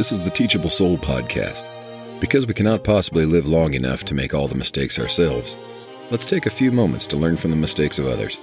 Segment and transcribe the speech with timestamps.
[0.00, 1.68] This is the Teachable Soul podcast.
[2.20, 5.58] Because we cannot possibly live long enough to make all the mistakes ourselves,
[6.10, 8.40] let's take a few moments to learn from the mistakes of others.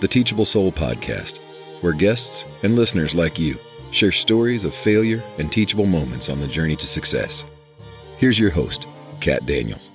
[0.00, 1.38] The Teachable Soul podcast,
[1.80, 3.58] where guests and listeners like you
[3.92, 7.46] share stories of failure and teachable moments on the journey to success.
[8.18, 8.86] Here's your host,
[9.20, 9.90] Kat Daniels.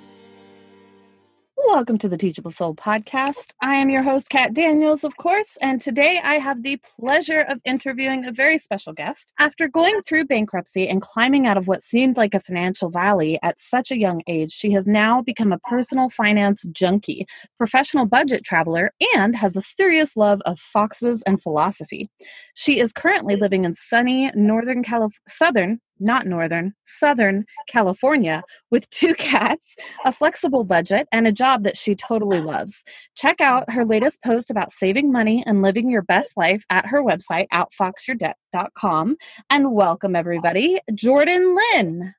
[1.69, 3.53] Welcome to the Teachable Soul podcast.
[3.61, 7.61] I am your host, Kat Daniels, of course, and today I have the pleasure of
[7.63, 9.31] interviewing a very special guest.
[9.37, 13.61] After going through bankruptcy and climbing out of what seemed like a financial valley at
[13.61, 17.27] such a young age, she has now become a personal finance junkie,
[17.59, 22.09] professional budget traveler, and has a serious love of foxes and philosophy.
[22.55, 29.13] She is currently living in sunny Northern California, Southern not northern, southern California with two
[29.15, 32.83] cats, a flexible budget, and a job that she totally loves.
[33.15, 37.03] Check out her latest post about saving money and living your best life at her
[37.03, 39.17] website, outfoxyourdebt.com.
[39.49, 42.13] And welcome, everybody, Jordan Lynn.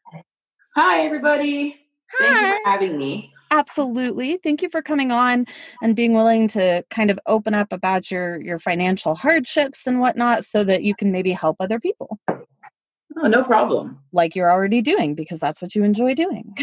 [0.77, 1.81] Hi, everybody.
[2.13, 2.27] Hi.
[2.27, 3.33] Thank you for having me.
[3.53, 4.39] Absolutely.
[4.43, 5.45] Thank you for coming on
[5.83, 10.45] and being willing to kind of open up about your your financial hardships and whatnot
[10.45, 12.21] so that you can maybe help other people.
[13.23, 13.99] Oh, no problem.
[14.13, 16.57] Like you're already doing because that's what you enjoy doing.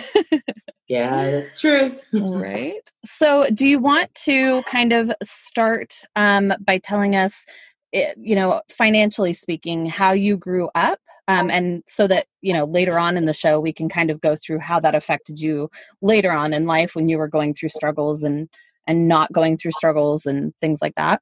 [0.88, 1.95] yeah, that's true.
[2.13, 2.89] right.
[3.05, 7.45] So, do you want to kind of start um, by telling us,
[7.94, 11.00] eh, you know, financially speaking, how you grew up?
[11.28, 14.22] Um, and so that, you know, later on in the show, we can kind of
[14.22, 15.69] go through how that affected you
[16.02, 18.50] later on in life when you were going through struggles and
[18.88, 21.22] and not going through struggles and things like that.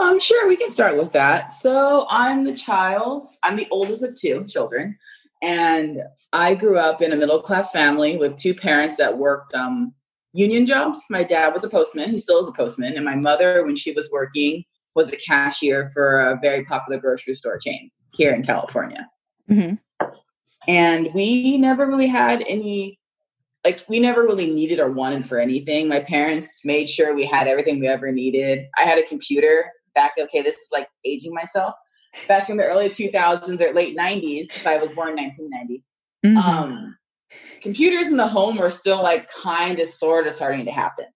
[0.00, 1.50] Um, sure, we can start with that.
[1.50, 3.26] So I'm the child.
[3.42, 4.96] I'm the oldest of two children,
[5.42, 9.92] and I grew up in a middle class family with two parents that worked um,
[10.32, 11.04] union jobs.
[11.10, 12.10] My dad was a postman.
[12.10, 15.90] He still is a postman, and my mother, when she was working, was a cashier
[15.92, 19.08] for a very popular grocery store chain here in California.
[19.50, 19.74] Mm-hmm.
[20.68, 22.98] And we never really had any
[23.64, 25.88] like we never really needed or wanted for anything.
[25.88, 28.66] My parents made sure we had everything we ever needed.
[28.78, 31.74] I had a computer back, okay, this is like aging myself.
[32.26, 35.84] Back in the early 2000s or late 90s, if I was born in 1990,
[36.24, 36.36] mm-hmm.
[36.38, 36.96] um,
[37.60, 41.06] computers in the home were still like kind of sort of starting to happen.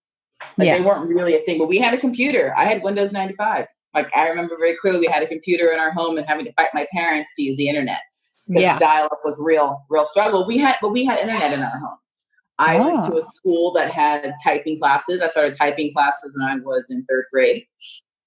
[0.59, 0.79] Like yeah.
[0.79, 2.53] they weren't really a thing, but we had a computer.
[2.57, 3.67] I had Windows 95.
[3.95, 6.53] Like I remember very clearly we had a computer in our home and having to
[6.55, 8.01] fight my parents to use the internet.
[8.49, 8.77] Yeah.
[8.77, 10.47] dial up was real, real struggle.
[10.47, 11.99] We had, but we had internet in our home.
[12.59, 12.85] I oh.
[12.85, 15.21] went to a school that had typing classes.
[15.23, 17.65] I started typing classes when I was in third grade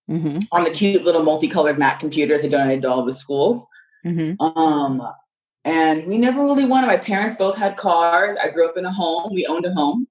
[0.10, 0.40] mm-hmm.
[0.52, 3.66] on the cute little multicolored Mac computers they donated to all the schools.
[4.06, 4.42] Mm-hmm.
[4.42, 5.02] Um,
[5.64, 6.88] and we never really wanted.
[6.88, 8.38] My parents both had cars.
[8.38, 9.34] I grew up in a home.
[9.34, 10.08] We owned a home.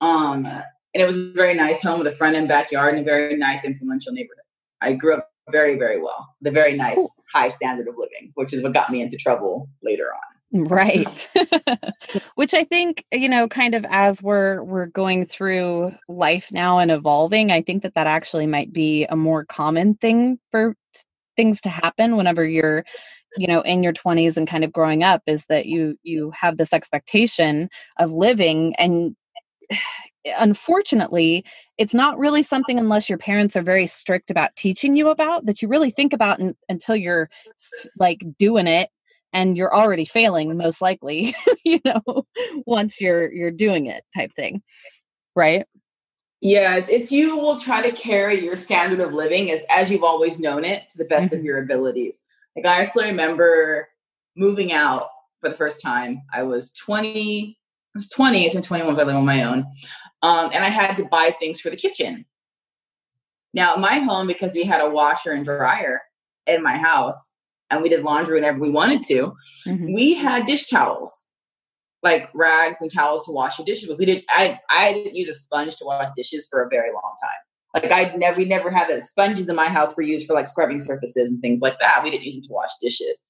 [0.00, 3.04] Um, and it was a very nice home with a front and backyard and a
[3.04, 4.44] very nice influential neighborhood.
[4.80, 6.34] I grew up very, very well.
[6.40, 7.10] The very nice cool.
[7.32, 10.35] high standard of living, which is what got me into trouble later on.
[10.64, 11.28] Right.
[12.34, 16.90] Which I think, you know, kind of as we're we're going through life now and
[16.90, 20.74] evolving, I think that that actually might be a more common thing for
[21.36, 22.84] things to happen whenever you're
[23.36, 26.56] you know in your 20s and kind of growing up is that you you have
[26.56, 27.68] this expectation
[27.98, 29.14] of living and
[29.70, 31.44] eh, unfortunately
[31.78, 35.62] it's not really something unless your parents are very strict about teaching you about that
[35.62, 37.28] you really think about in, until you're
[37.98, 38.88] like doing it
[39.36, 42.24] and you're already failing most likely you know
[42.64, 44.62] once you're you're doing it type thing
[45.36, 45.66] right?
[46.40, 50.02] Yeah it's, it's, you will try to carry your standard of living as as you've
[50.02, 51.38] always known it to the best mm-hmm.
[51.38, 52.22] of your abilities.
[52.56, 53.88] Like i still remember
[54.36, 55.08] moving out
[55.40, 56.22] for the first time.
[56.32, 57.58] I was 20
[57.94, 59.64] i was 20 and 21 i live on my own
[60.22, 62.24] um, and i had to buy things for the kitchen.
[63.52, 66.02] Now my home because we had a washer and dryer
[66.46, 67.32] in my house
[67.70, 69.32] and we did laundry whenever we wanted to,
[69.66, 69.92] mm-hmm.
[69.92, 71.24] we had dish towels,
[72.02, 73.98] like rags and towels to wash the dishes with.
[73.98, 77.14] We did I I didn't use a sponge to wash dishes for a very long
[77.22, 77.82] time.
[77.82, 80.48] Like I never we never had that sponges in my house were used for like
[80.48, 82.02] scrubbing surfaces and things like that.
[82.02, 83.22] We didn't use them to wash dishes.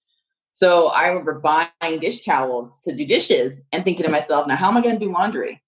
[0.52, 4.68] So I remember buying dish towels to do dishes and thinking to myself, now how
[4.68, 5.62] am I going to do laundry?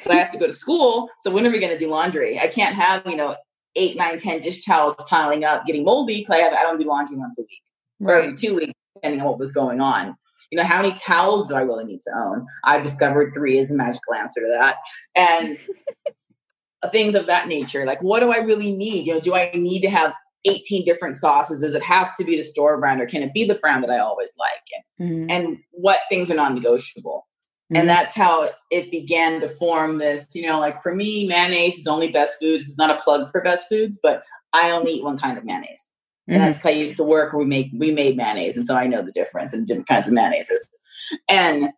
[0.00, 1.08] So I have to go to school.
[1.20, 2.38] So when are we going to do laundry?
[2.38, 3.36] I can't have, you know,
[3.74, 7.16] eight, nine, ten dish towels piling up, getting moldy because I, I don't do laundry
[7.16, 7.62] once a week
[8.00, 8.30] right.
[8.30, 10.16] or two weeks, depending on what was going on.
[10.50, 12.46] You know, how many towels do I really need to own?
[12.64, 14.76] I discovered three is a magical answer to that.
[15.16, 15.58] And
[16.92, 17.84] things of that nature.
[17.84, 19.06] Like, what do I really need?
[19.06, 20.12] You know, do I need to have
[20.46, 21.60] 18 different sauces?
[21.60, 23.90] Does it have to be the store brand or can it be the brand that
[23.90, 24.62] I always like?
[24.98, 25.30] And, mm-hmm.
[25.30, 27.26] and what things are non negotiable?
[27.72, 27.80] Mm-hmm.
[27.80, 31.86] And that's how it began to form this, you know, like for me, mayonnaise is
[31.86, 32.68] only best foods.
[32.68, 34.22] It's not a plug for best foods, but
[34.52, 35.92] I only eat one kind of mayonnaise.
[36.28, 38.86] And that's because I used to work we make we made mayonnaise, and so I
[38.86, 40.60] know the difference in different kinds of mayonnaises.
[41.28, 41.70] And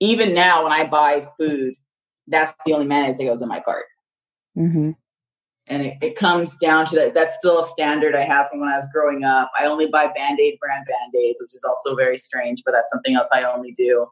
[0.00, 1.74] even now, when I buy food,
[2.28, 3.86] that's the only mayonnaise that goes in my cart.
[4.56, 4.92] Mm-hmm.
[5.66, 7.14] And it, it comes down to that.
[7.14, 9.50] That's still a standard I have from when I was growing up.
[9.58, 12.90] I only buy Band Aid brand Band Aids, which is also very strange, but that's
[12.92, 14.06] something else I only do.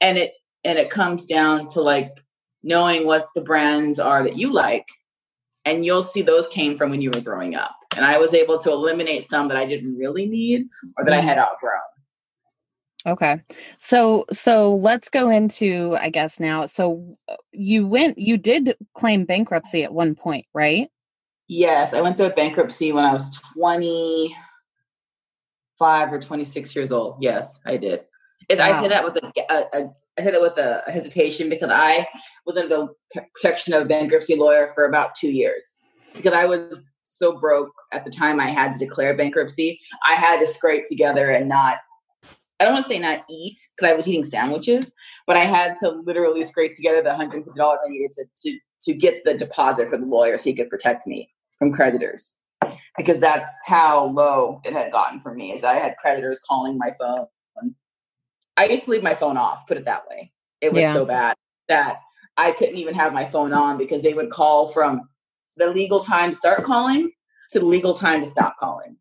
[0.00, 0.34] And it
[0.64, 2.12] and it comes down to like
[2.62, 4.86] knowing what the brands are that you like
[5.66, 7.76] and you'll see those came from when you were growing up.
[7.96, 11.20] And i was able to eliminate some that i didn't really need or that i
[11.20, 11.80] had outgrown.
[13.06, 13.42] Okay.
[13.78, 19.24] So so let's go into i guess now so uh, you went you did claim
[19.24, 20.88] bankruptcy at one point right?
[21.48, 27.16] Yes i went through a bankruptcy when i was 25 or 26 years old.
[27.20, 28.00] Yes i did.
[28.50, 28.56] Wow.
[28.60, 32.06] i say that with a, a, a I said it with a hesitation because I
[32.46, 32.68] was under
[33.12, 35.76] the protection of a bankruptcy lawyer for about two years
[36.14, 39.78] because I was so broke at the time I had to declare bankruptcy.
[40.08, 41.78] I had to scrape together and not,
[42.58, 44.92] I don't want to say not eat because I was eating sandwiches,
[45.26, 49.24] but I had to literally scrape together the $150 I needed to, to, to get
[49.24, 51.28] the deposit for the lawyer so he could protect me
[51.58, 52.36] from creditors
[52.96, 56.90] because that's how low it had gotten for me is I had creditors calling my
[56.98, 57.26] phone
[58.56, 60.32] I used to leave my phone off, put it that way.
[60.60, 60.94] It was yeah.
[60.94, 61.36] so bad
[61.68, 62.00] that
[62.36, 65.08] I couldn't even have my phone on because they would call from
[65.56, 67.10] the legal time to start calling
[67.52, 68.96] to the legal time to stop calling.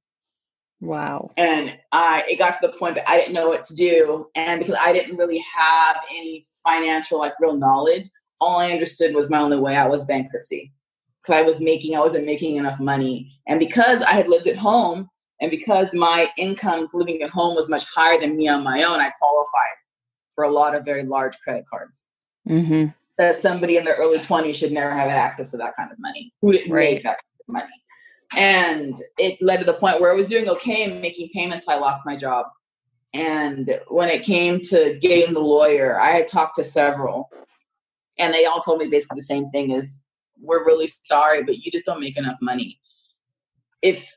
[0.81, 1.31] Wow.
[1.38, 4.28] And I it got to the point that I didn't know what to do.
[4.36, 8.10] And because I didn't really have any financial like real knowledge,
[8.40, 10.74] all I understood was my only way out was bankruptcy.
[11.22, 13.31] Because I was making I wasn't making enough money.
[13.48, 15.10] And because I had lived at home
[15.42, 19.00] and because my income living at home was much higher than me on my own,
[19.00, 19.76] I qualified
[20.34, 22.08] for a lot of very large credit cards.
[22.48, 22.88] Mm-hmm.
[23.18, 25.98] That somebody in their early 20s should never have had access to that kind of
[26.00, 26.34] money.
[26.42, 26.94] Who didn't right.
[26.96, 27.84] make that kind of money?
[28.36, 31.68] And it led to the point where I was doing okay and making payments.
[31.68, 32.48] I lost my job.
[33.14, 37.30] And when it came to getting the lawyer, I had talked to several,
[38.20, 40.04] and they all told me basically the same thing: is
[40.42, 42.78] we're really sorry, but you just don't make enough money.
[43.82, 44.14] If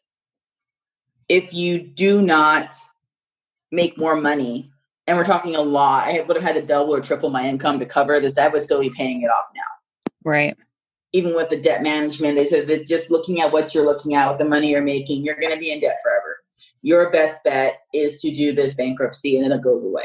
[1.29, 2.75] if you do not
[3.71, 4.71] make more money,
[5.07, 7.79] and we're talking a lot, I would have had to double or triple my income
[7.79, 8.37] to cover this.
[8.37, 9.63] I would still be paying it off now.
[10.25, 10.57] Right.
[11.15, 14.29] Even with the debt management, they said that just looking at what you're looking at
[14.29, 16.37] with the money you're making, you're going to be in debt forever.
[16.83, 20.05] Your best bet is to do this bankruptcy and then it goes away.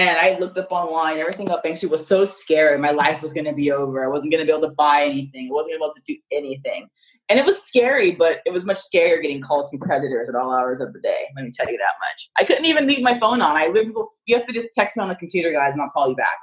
[0.00, 2.78] And I looked up online, everything about bankruptcy was so scary.
[2.78, 4.02] My life was going to be over.
[4.02, 5.50] I wasn't going to be able to buy anything.
[5.50, 6.88] I wasn't going to be able to do anything.
[7.28, 10.56] And it was scary, but it was much scarier getting calls from creditors at all
[10.56, 11.26] hours of the day.
[11.36, 12.30] Let me tell you that much.
[12.38, 13.56] I couldn't even leave my phone on.
[13.58, 13.92] I literally,
[14.24, 16.38] you have to just text me on the computer, guys, and I'll call you back.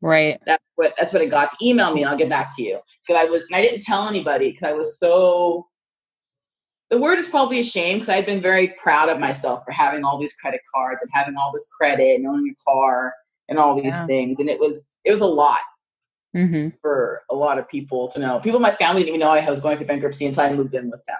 [0.00, 0.40] Right.
[0.46, 1.56] That's what that's what it got to.
[1.62, 2.80] Email me and I'll get back to you.
[3.06, 5.66] Because I was, and I didn't tell anybody because I was so
[6.90, 10.04] the word is probably a shame because I'd been very proud of myself for having
[10.04, 13.14] all these credit cards and having all this credit and owning a car
[13.48, 14.06] and all these yeah.
[14.06, 14.38] things.
[14.38, 15.60] And it was it was a lot
[16.34, 16.68] mm-hmm.
[16.80, 18.40] for a lot of people to know.
[18.40, 20.74] People in my family didn't even know I was going through bankruptcy until I moved
[20.74, 21.18] in with them.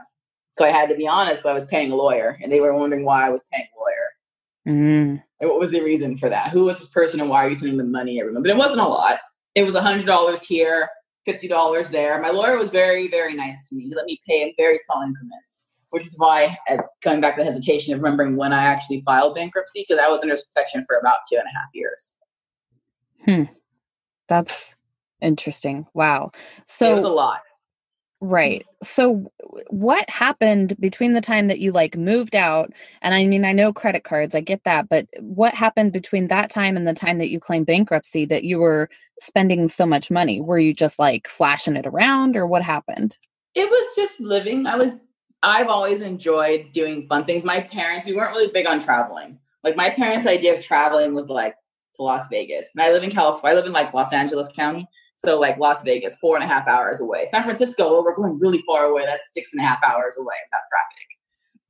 [0.59, 2.75] So I had to be honest, but I was paying a lawyer, and they were
[2.75, 4.77] wondering why I was paying a lawyer.
[4.77, 5.17] Mm-hmm.
[5.41, 6.51] And what was the reason for that?
[6.51, 8.45] Who was this person, and why are you sending them money every month?
[8.45, 9.19] But it wasn't a lot.
[9.55, 10.89] It was a hundred dollars here,
[11.25, 12.21] fifty dollars there.
[12.21, 13.85] My lawyer was very, very nice to me.
[13.85, 15.55] He let me pay in very small increments
[15.94, 16.59] which is why,
[17.05, 20.22] going back to the hesitation of remembering when I actually filed bankruptcy, because I was
[20.22, 22.17] under protection for about two and a half years.
[23.25, 23.55] Hmm.
[24.27, 24.75] That's
[25.20, 25.87] interesting.
[25.94, 26.32] Wow.
[26.67, 27.43] So it was a lot.
[28.25, 28.67] Right.
[28.83, 29.31] So
[29.69, 33.71] what happened between the time that you like moved out and I mean I know
[33.71, 37.29] credit cards, I get that, but what happened between that time and the time that
[37.29, 38.89] you claimed bankruptcy that you were
[39.19, 40.41] spending so much money?
[40.41, 43.19] Were you just like flashing it around or what happened?
[43.55, 44.67] It was just living.
[44.67, 44.97] I was
[45.43, 47.45] I've always enjoyed doing fun things.
[47.45, 49.39] My parents, we weren't really big on traveling.
[49.63, 51.57] Like my parents' idea of traveling was like
[51.97, 52.71] to Las Vegas.
[52.75, 53.55] And I live in California.
[53.55, 54.89] I live in like Los Angeles County.
[55.17, 57.27] So like Las Vegas, four and a half hours away.
[57.31, 59.05] San Francisco, well, we're going really far away.
[59.06, 61.09] That's six and a half hours away without traffic.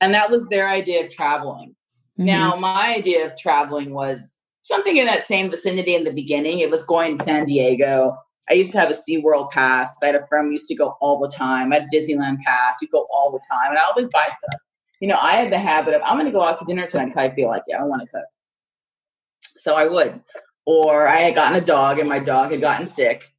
[0.00, 1.74] And that was their idea of traveling.
[2.18, 2.24] Mm-hmm.
[2.26, 6.60] Now, my idea of traveling was something in that same vicinity in the beginning.
[6.60, 8.16] It was going to San Diego,
[8.50, 9.96] I used to have a SeaWorld pass.
[10.02, 11.72] I had a friend who used to go all the time.
[11.72, 12.76] I had a Disneyland pass.
[12.82, 13.70] You go all the time.
[13.70, 14.60] And I always buy stuff.
[15.00, 17.06] You know, I had the habit of, I'm going to go out to dinner tonight
[17.06, 17.74] because I feel like it.
[17.74, 18.26] I don't want to cook.
[19.58, 20.20] So I would.
[20.66, 23.33] Or I had gotten a dog and my dog had gotten sick.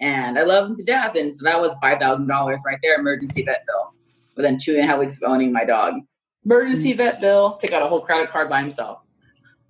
[0.00, 1.14] And I love him to death.
[1.14, 2.28] And so that was $5,000
[2.66, 3.94] right there, emergency vet bill.
[4.36, 5.94] Within two and a half weeks of owning my dog.
[6.44, 6.98] Emergency mm-hmm.
[6.98, 9.00] vet bill, took out a whole credit card by himself.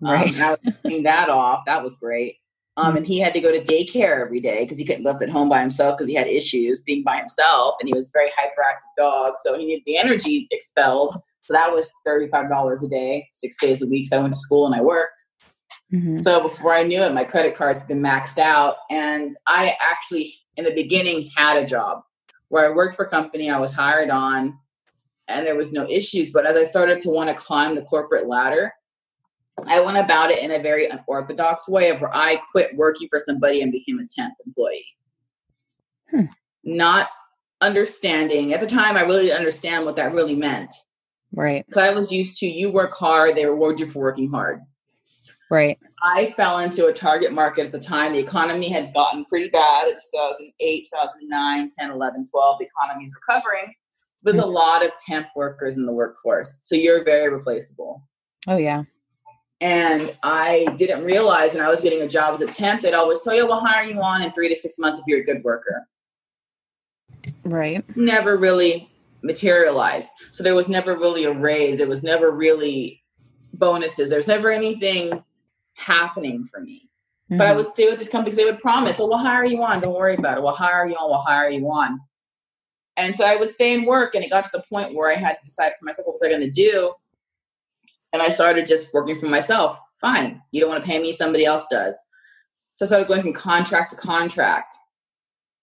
[0.02, 0.40] Um, right.
[0.40, 1.64] Um, and I was that off.
[1.66, 2.36] That was great.
[2.78, 5.30] Um, and he had to go to daycare every day because he couldn't left at
[5.30, 8.28] home by himself because he had issues being by himself and he was a very
[8.28, 9.34] hyperactive dog.
[9.38, 11.16] So he needed the energy expelled.
[11.40, 14.08] So that was $35 a day, six days a week.
[14.08, 15.15] So I went to school and I worked.
[15.92, 16.18] Mm-hmm.
[16.18, 18.76] So before I knew it, my credit card had been maxed out.
[18.90, 22.02] And I actually, in the beginning, had a job
[22.48, 23.50] where I worked for a company.
[23.50, 24.58] I was hired on
[25.28, 26.30] and there was no issues.
[26.30, 28.72] But as I started to want to climb the corporate ladder,
[29.66, 33.18] I went about it in a very unorthodox way of where I quit working for
[33.18, 34.86] somebody and became a temp employee.
[36.10, 36.26] Hmm.
[36.62, 37.08] Not
[37.60, 40.74] understanding at the time, I really didn't understand what that really meant.
[41.32, 41.64] Right.
[41.66, 44.60] Because I was used to you work hard, they reward you for working hard.
[45.50, 45.78] Right.
[46.02, 48.12] I fell into a target market at the time.
[48.12, 52.58] The economy had gotten pretty bad in 2008, 2009, 10, 11, 12.
[52.58, 53.72] The economy is recovering.
[54.22, 54.50] There's a hmm.
[54.50, 56.58] lot of temp workers in the workforce.
[56.62, 58.02] So you're very replaceable.
[58.48, 58.82] Oh, yeah.
[59.60, 63.22] And I didn't realize when I was getting a job as a temp, they'd always
[63.22, 65.42] tell you, we'll hire you on in three to six months if you're a good
[65.44, 65.86] worker.
[67.44, 67.84] Right.
[67.96, 68.90] Never really
[69.22, 70.10] materialized.
[70.32, 71.78] So there was never really a raise.
[71.78, 73.02] There was never really
[73.54, 74.10] bonuses.
[74.10, 75.22] There's never anything
[75.76, 76.88] happening for me.
[77.30, 77.38] Mm-hmm.
[77.38, 77.58] But I mm-hmm.
[77.58, 78.36] would stay with these companies.
[78.36, 79.80] They would promise, oh, we'll hire you on.
[79.80, 80.42] Don't worry about it.
[80.42, 81.10] We'll hire you on.
[81.10, 82.00] We'll hire you on.
[82.96, 84.14] And so I would stay and work.
[84.14, 86.22] And it got to the point where I had to decide for myself what was
[86.22, 86.92] I going to do.
[88.12, 89.78] And I started just working for myself.
[90.00, 90.40] Fine.
[90.52, 91.98] You don't want to pay me, somebody else does.
[92.74, 94.74] So I started going from contract to contract.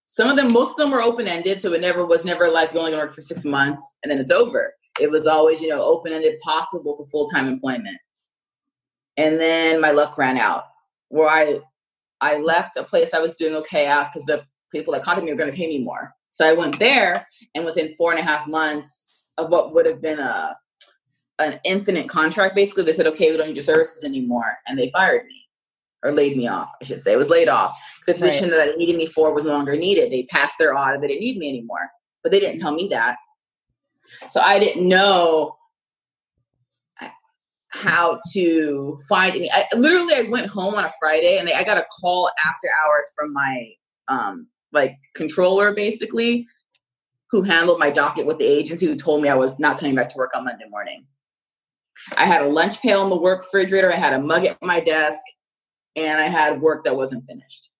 [0.06, 1.60] Some of them, most of them were open ended.
[1.60, 4.18] So it never was never like you only gonna work for six months and then
[4.18, 4.72] it's over.
[5.00, 7.96] It was always, you know, open ended, possible to full time employment.
[9.16, 10.64] And then my luck ran out
[11.08, 11.60] where I
[12.20, 15.32] I left a place I was doing okay at because the people that contacted me
[15.32, 16.12] were going to pay me more.
[16.30, 20.02] So I went there, and within four and a half months of what would have
[20.02, 20.56] been a
[21.40, 24.90] an infinite contract, basically, they said, "Okay, we don't need your services anymore," and they
[24.90, 25.42] fired me
[26.02, 26.70] or laid me off.
[26.80, 27.78] I should say, it was laid off.
[28.06, 28.58] The position right.
[28.58, 30.12] that they needed me for was no longer needed.
[30.12, 31.90] They passed their audit; they didn't need me anymore.
[32.22, 33.16] But they didn't tell me that,
[34.30, 35.56] so I didn't know
[37.74, 39.50] how to find me.
[39.52, 42.68] I literally I went home on a Friday and they, I got a call after
[42.84, 43.70] hours from my
[44.08, 46.46] um like controller basically
[47.30, 50.08] who handled my docket with the agency who told me I was not coming back
[50.10, 51.04] to work on Monday morning.
[52.16, 54.80] I had a lunch pail in the work refrigerator, I had a mug at my
[54.80, 55.20] desk,
[55.96, 57.70] and I had work that wasn't finished.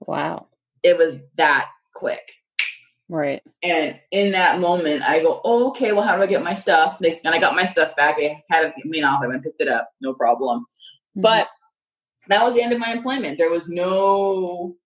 [0.00, 0.48] Wow.
[0.82, 2.22] It was that quick.
[3.08, 3.40] Right.
[3.62, 6.98] And in that moment, I go, oh, okay, well, how do I get my stuff?
[7.00, 8.16] They, and I got my stuff back.
[8.16, 9.20] They had it me off.
[9.22, 9.90] I went and picked it up.
[10.00, 10.60] No problem.
[10.60, 11.20] Mm-hmm.
[11.20, 11.48] But
[12.28, 13.38] that was the end of my employment.
[13.38, 14.76] There was no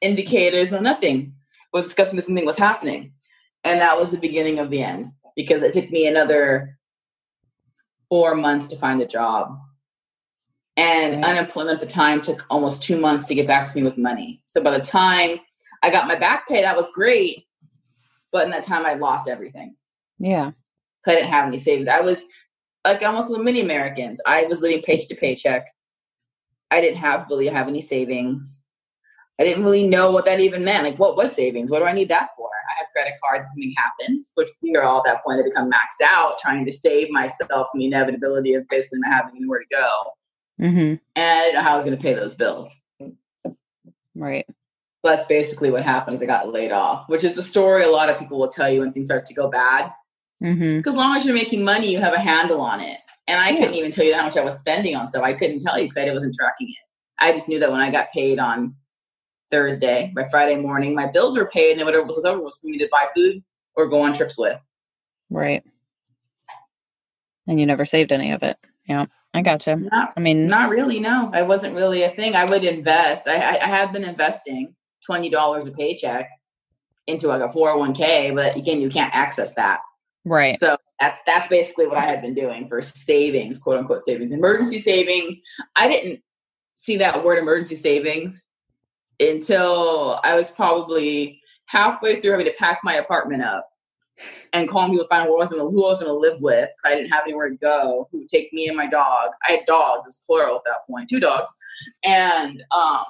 [0.00, 1.34] indicators, no nothing.
[1.74, 3.12] I was discussing this something was happening.
[3.64, 6.78] And that was the beginning of the end because it took me another
[8.08, 9.58] four months to find a job.
[10.76, 11.24] And right.
[11.24, 14.42] unemployment at the time took almost two months to get back to me with money.
[14.46, 15.40] So by the time
[15.84, 16.62] I got my back pay.
[16.62, 17.44] That was great.
[18.32, 19.76] But in that time, I lost everything.
[20.18, 20.52] Yeah.
[21.06, 21.90] I didn't have any savings.
[21.90, 22.24] I was
[22.86, 24.18] like almost the many Americans.
[24.24, 25.66] I was living paycheck to paycheck.
[26.70, 28.64] I didn't have really have any savings.
[29.38, 30.84] I didn't really know what that even meant.
[30.84, 31.70] Like, what was savings?
[31.70, 32.48] What do I need that for?
[32.48, 33.46] I have credit cards.
[33.48, 36.72] Something happens, which we are all at that point to become maxed out, trying to
[36.72, 40.64] save myself from the inevitability of basically not having anywhere to go.
[40.64, 40.78] Mm-hmm.
[40.78, 42.80] And I didn't know how I was going to pay those bills.
[44.14, 44.46] Right
[45.10, 46.16] that's basically what happened.
[46.16, 48.70] Is I got laid off, which is the story a lot of people will tell
[48.70, 49.92] you when things start to go bad.
[50.40, 50.88] Because mm-hmm.
[50.88, 52.98] as long as you're making money, you have a handle on it.
[53.26, 53.60] And I yeah.
[53.60, 55.22] couldn't even tell you how much I was spending on stuff.
[55.22, 56.88] I couldn't tell you because I wasn't tracking it.
[57.18, 58.74] I just knew that when I got paid on
[59.50, 62.58] Thursday, by Friday morning, my bills were paid, and then whatever was left over was
[62.58, 63.42] for me to buy food
[63.76, 64.58] or go on trips with.
[65.30, 65.62] Right.
[67.46, 68.58] And you never saved any of it.
[68.86, 69.06] Yeah.
[69.32, 69.74] I gotcha.
[69.76, 71.00] Not, I mean, not really.
[71.00, 72.36] No, I wasn't really a thing.
[72.36, 73.26] I would invest.
[73.26, 74.74] I, I, I had been investing,
[75.08, 76.28] $20 a paycheck
[77.06, 79.80] into like a 401k, but again, you can't access that.
[80.24, 80.58] Right.
[80.58, 84.78] So that's that's basically what I had been doing for savings, quote unquote savings, emergency
[84.78, 85.40] savings.
[85.76, 86.22] I didn't
[86.76, 88.42] see that word emergency savings
[89.20, 93.68] until I was probably halfway through having to pack my apartment up
[94.52, 96.16] and calling people to find out who I was gonna, who I was going to
[96.18, 96.70] live with.
[96.70, 98.08] because I didn't have anywhere to go.
[98.10, 99.30] Who would take me and my dog?
[99.48, 101.54] I had dogs, it's plural at that point, two dogs,
[102.04, 103.04] and um,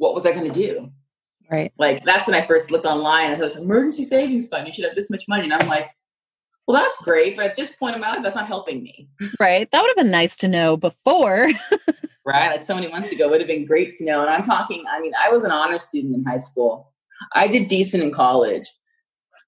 [0.00, 0.90] what was I going to do?
[1.50, 1.72] Right.
[1.76, 4.66] Like that's when I first looked online and said, emergency savings fund.
[4.66, 5.44] You should have this much money.
[5.44, 5.90] And I'm like,
[6.66, 7.36] well, that's great.
[7.36, 9.08] But at this point in my life, that's not helping me.
[9.38, 9.70] Right.
[9.70, 11.48] That would have been nice to know before.
[12.24, 12.50] right.
[12.50, 14.22] Like so many months ago would have been great to know.
[14.22, 16.92] And I'm talking, I mean, I was an honor student in high school.
[17.34, 18.70] I did decent in college.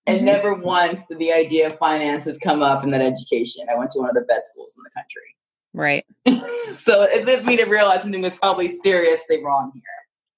[0.06, 0.26] And mm-hmm.
[0.26, 3.64] never once did the idea of finances come up in that education.
[3.70, 5.36] I went to one of the best schools in the country.
[5.72, 6.76] Right.
[6.78, 9.82] so it led me to realize something was probably seriously wrong here.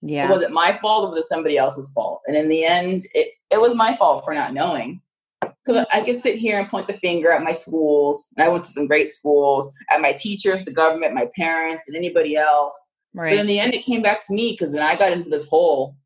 [0.07, 0.27] Yeah.
[0.27, 2.21] It wasn't my fault, or was it somebody else's fault.
[2.27, 5.01] And in the end, it, it was my fault for not knowing.
[5.41, 8.65] Because I could sit here and point the finger at my schools, and I went
[8.65, 12.89] to some great schools, at my teachers, the government, my parents, and anybody else.
[13.15, 13.31] right.
[13.31, 15.47] But in the end, it came back to me because when I got into this
[15.49, 15.97] hole,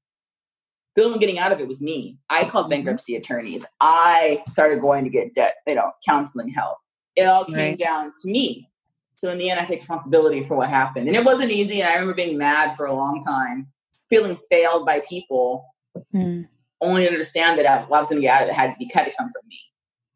[0.94, 2.18] the only one getting out of it was me.
[2.30, 2.70] I called Mhm.
[2.70, 3.64] bankruptcy attorneys.
[3.80, 6.78] I started going to get debt, you know, counseling help.
[7.16, 7.78] It all came Right.
[7.78, 8.68] down to me.
[9.16, 11.80] So in the end, I take responsibility for what happened, and it wasn't easy.
[11.80, 13.66] And I remember being mad for a long time,
[14.10, 15.66] feeling failed by people,
[16.14, 16.46] Mm,
[16.80, 18.88] only to understand that I was going to get out of it had to be
[18.88, 19.58] cut to come from me.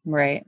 [0.05, 0.45] right.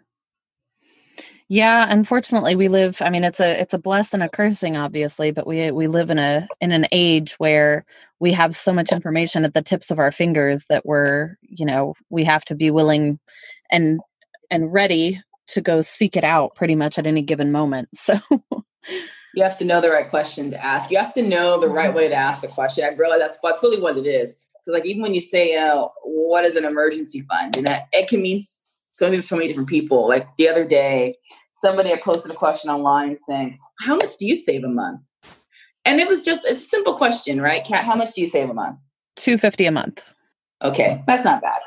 [1.48, 5.32] Yeah, unfortunately we live I mean it's a it's a blessing and a cursing obviously,
[5.32, 7.86] but we we live in a in an age where
[8.20, 11.94] we have so much information at the tips of our fingers that we're, you know,
[12.10, 13.20] we have to be willing
[13.72, 14.00] and
[14.50, 17.90] and ready to go seek it out pretty much at any given moment.
[17.96, 18.20] So
[19.36, 20.90] You have to know the right question to ask.
[20.90, 22.86] You have to know the right way to ask the question.
[22.86, 24.34] I realize that's that's really what it is.
[24.66, 28.08] Because like even when you say, uh, "What is an emergency fund?" and that it
[28.08, 28.42] can mean
[28.88, 30.08] something to so many different people.
[30.08, 31.18] Like the other day,
[31.54, 35.02] somebody had posted a question online saying, "How much do you save a month?"
[35.84, 37.84] And it was just it's a simple question, right, Kat?
[37.84, 38.78] How much do you save a month?
[39.18, 40.02] 250 a month.
[40.64, 41.60] Okay, that's not bad.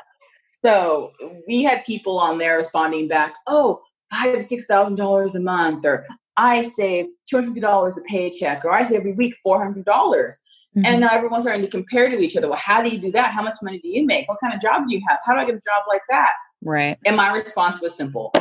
[0.63, 1.13] So
[1.47, 6.07] we had people on there responding back, "Oh, five six thousand dollars a month," or
[6.39, 9.85] "I save two hundred fifty dollars a paycheck," or "I save every week four hundred
[9.85, 10.39] dollars."
[10.77, 10.83] Mhm.
[10.85, 12.47] And now everyone's starting to compare to each other.
[12.47, 13.31] Well, how do you do that?
[13.31, 14.27] How much money do you make?
[14.29, 15.19] What kind of job do you have?
[15.25, 16.31] How do I get a job like that?
[16.61, 16.97] right.
[17.05, 18.31] And my response was simple: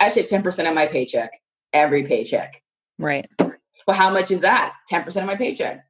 [0.00, 1.30] I save ten percent of my paycheck
[1.72, 2.62] every paycheck.
[2.98, 3.26] Right.
[3.40, 4.74] Well, how much is that?
[4.88, 5.84] Ten percent of my paycheck.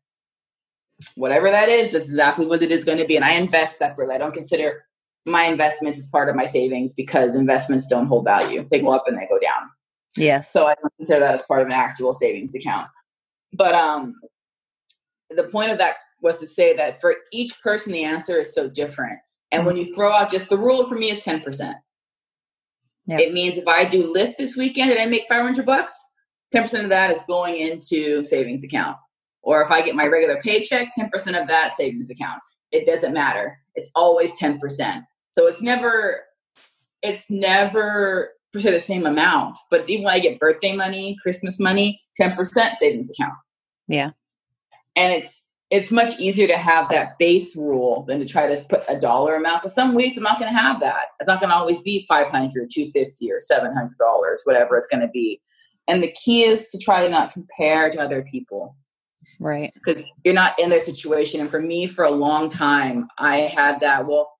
[1.15, 3.17] Whatever that is, that's exactly what it is going to be.
[3.17, 4.15] And I invest separately.
[4.15, 4.85] I don't consider
[5.27, 8.67] my investments as part of my savings because investments don't hold value.
[8.71, 9.69] They go up and they go down.
[10.17, 10.53] Yes.
[10.53, 12.89] So I don't consider that as part of an actual savings account.
[13.53, 14.15] But um,
[15.31, 18.69] the point of that was to say that for each person, the answer is so
[18.69, 19.19] different.
[19.51, 21.75] And when you throw out just the rule for me is 10%.
[23.07, 23.21] Yeah.
[23.21, 25.99] It means if I do Lyft this weekend and I make 500 bucks,
[26.55, 28.97] 10% of that is going into savings account.
[29.43, 32.41] Or if I get my regular paycheck, 10% of that savings account.
[32.71, 33.59] It doesn't matter.
[33.75, 34.59] It's always 10%.
[35.33, 36.21] So it's never,
[37.03, 41.59] it's never se the same amount, but it's even when I get birthday money, Christmas
[41.61, 43.35] money, 10% savings account.
[43.87, 44.11] Yeah.
[44.97, 48.83] And it's it's much easier to have that base rule than to try to put
[48.89, 49.61] a dollar amount.
[49.63, 51.09] Because some weeks I'm not going to have that.
[51.21, 53.91] It's not going to always be 500, 250 or $700,
[54.45, 55.43] whatever it's going to be.
[55.87, 58.77] And the key is to try to not compare to other people
[59.41, 59.71] Right.
[59.75, 61.41] because you're not in their situation.
[61.41, 64.07] And for me, for a long time, I had that.
[64.07, 64.33] Well,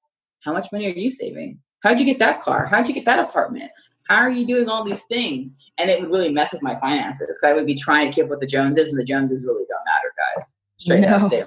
[0.45, 1.59] how much money are you saving?
[1.83, 2.67] How'd you get that car?
[2.67, 3.71] How'd you get that apartment?
[4.09, 5.55] How are you doing all these things?
[5.79, 8.25] And it would really mess with my finances because I would be trying to keep
[8.25, 10.55] up with the Joneses, and the Joneses really don't matter, guys.
[10.79, 11.27] Straight No.
[11.27, 11.45] up, they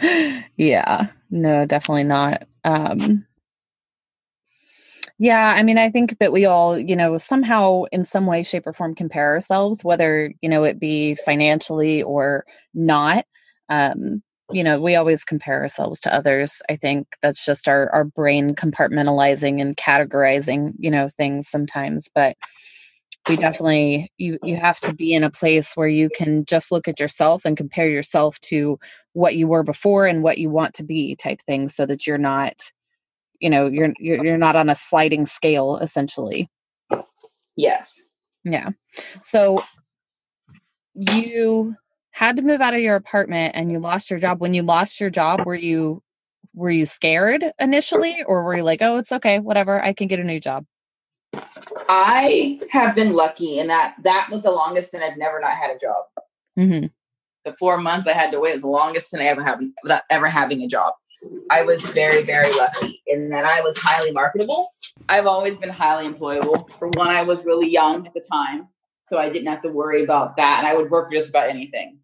[0.56, 3.24] yeah no definitely not um
[5.18, 8.66] yeah i mean i think that we all you know somehow in some way shape
[8.66, 13.24] or form compare ourselves whether you know it be financially or not
[13.68, 17.06] um you know we always compare ourselves to others i think.
[17.22, 22.36] That's just our our brain compartmentalizing and categorizing you know things sometimes but
[23.28, 26.86] we definitely you you have to be in a place where you can just look
[26.86, 28.78] at yourself and compare yourself to
[29.14, 32.18] what you were before and what you want to be type thing so that you're
[32.18, 32.54] not
[33.40, 36.50] you know you're you're, you're not on a sliding scale essentially.
[37.56, 38.08] Yes.
[38.44, 38.70] yeah.
[39.22, 39.62] So
[40.94, 41.76] you
[42.14, 45.00] had to move out of your apartment and you lost your job when you lost
[45.00, 46.02] your job were you
[46.54, 50.20] were you scared initially or were you like oh it's okay whatever i can get
[50.20, 50.64] a new job
[51.88, 55.70] I have been lucky in that that was the longest and I've never not had
[55.70, 56.04] a job.
[56.58, 56.86] mm-hmm.
[57.44, 60.02] The four months I had to wait was the longest and I ever have without
[60.10, 60.94] ever having a job.
[61.50, 64.66] I was very, very lucky in that I was highly marketable.
[65.08, 66.66] I've always been highly employable.
[66.78, 68.68] For one, I was really young at the time,
[69.06, 71.48] so I didn't have to worry about that, and I would work for just about
[71.48, 71.98] anything.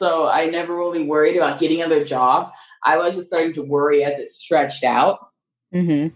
[0.00, 2.52] So I never really worried about getting another job.
[2.82, 5.28] I was just starting to worry as it stretched out.
[5.74, 6.08] Mm-hmm.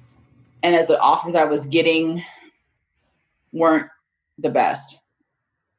[0.64, 2.24] and as the offers I was getting
[3.52, 3.88] weren't
[4.38, 4.98] the best.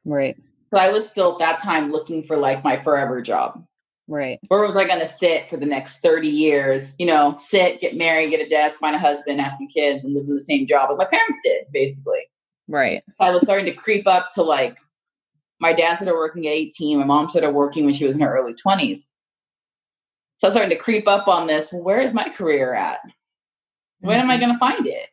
[0.06, 0.34] right
[0.72, 3.66] So I was still at that time looking for like my forever job.
[4.06, 6.94] right Where was I going to sit for the next 30 years?
[6.98, 10.14] You know, sit, get married, get a desk, find a husband, have some kids, and
[10.14, 12.20] live in the same job that my parents did, basically.
[12.68, 14.78] right I was starting to creep up to like
[15.60, 18.36] my dad started working at 18, my mom started working when she was in her
[18.36, 19.06] early 20s.
[20.36, 21.70] So I starting to creep up on this.
[21.72, 22.98] Where is my career at?
[24.00, 25.08] When am I going to find it?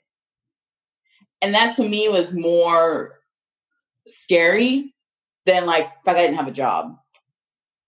[1.41, 3.19] And that to me was more
[4.07, 4.93] scary
[5.45, 6.95] than like if I didn't have a job.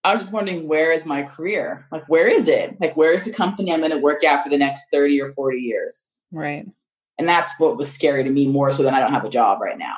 [0.04, 1.86] I was just wondering where is my career?
[1.90, 2.80] Like where is it?
[2.80, 5.32] Like where is the company I'm going to work at for the next 30 or
[5.32, 6.10] 40 years?
[6.30, 6.66] Right.
[7.18, 9.60] And that's what was scary to me more so than I don't have a job
[9.60, 9.96] right now.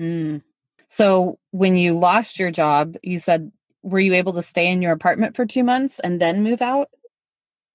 [0.00, 0.42] Mm.
[0.92, 3.50] So when you lost your job, you said
[3.82, 6.88] were you able to stay in your apartment for 2 months and then move out?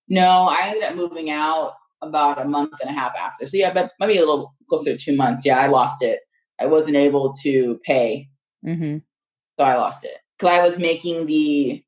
[0.07, 3.47] No, I ended up moving out about a month and a half after.
[3.47, 5.47] So yeah, but maybe a little closer to 2 months.
[5.47, 6.19] Yeah, I lost it.
[6.61, 8.29] I wasn't able to pay.
[8.63, 9.01] Mhm.
[9.59, 10.17] So I lost it.
[10.37, 11.83] Cuz I was making the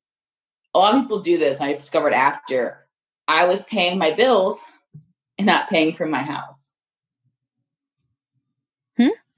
[0.74, 1.60] a lot of people do this.
[1.60, 2.88] I discovered after
[3.28, 4.64] I was paying my bills
[5.38, 6.69] and not paying for my house.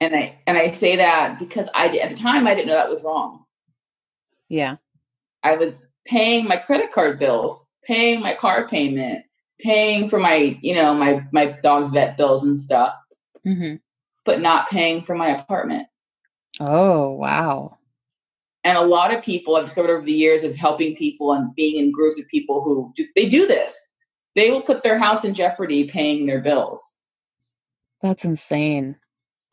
[0.03, 2.89] And I and I say that because I at the time I didn't know that
[2.89, 3.45] was wrong.
[4.49, 4.75] Yeah.
[5.43, 9.23] I was paying my credit card bills, paying my car payment,
[9.61, 12.93] paying for my, you know, my my dog's vet bills and stuff,
[13.45, 13.79] Mhm.
[14.25, 15.87] but not paying for my apartment.
[16.59, 17.77] Oh, wow.
[18.65, 21.77] And a lot of people I've discovered over the years of helping people and being
[21.81, 23.89] in groups of people who do, they do this.
[24.35, 26.97] They will put their house in jeopardy paying their bills.
[28.01, 28.97] That's insane.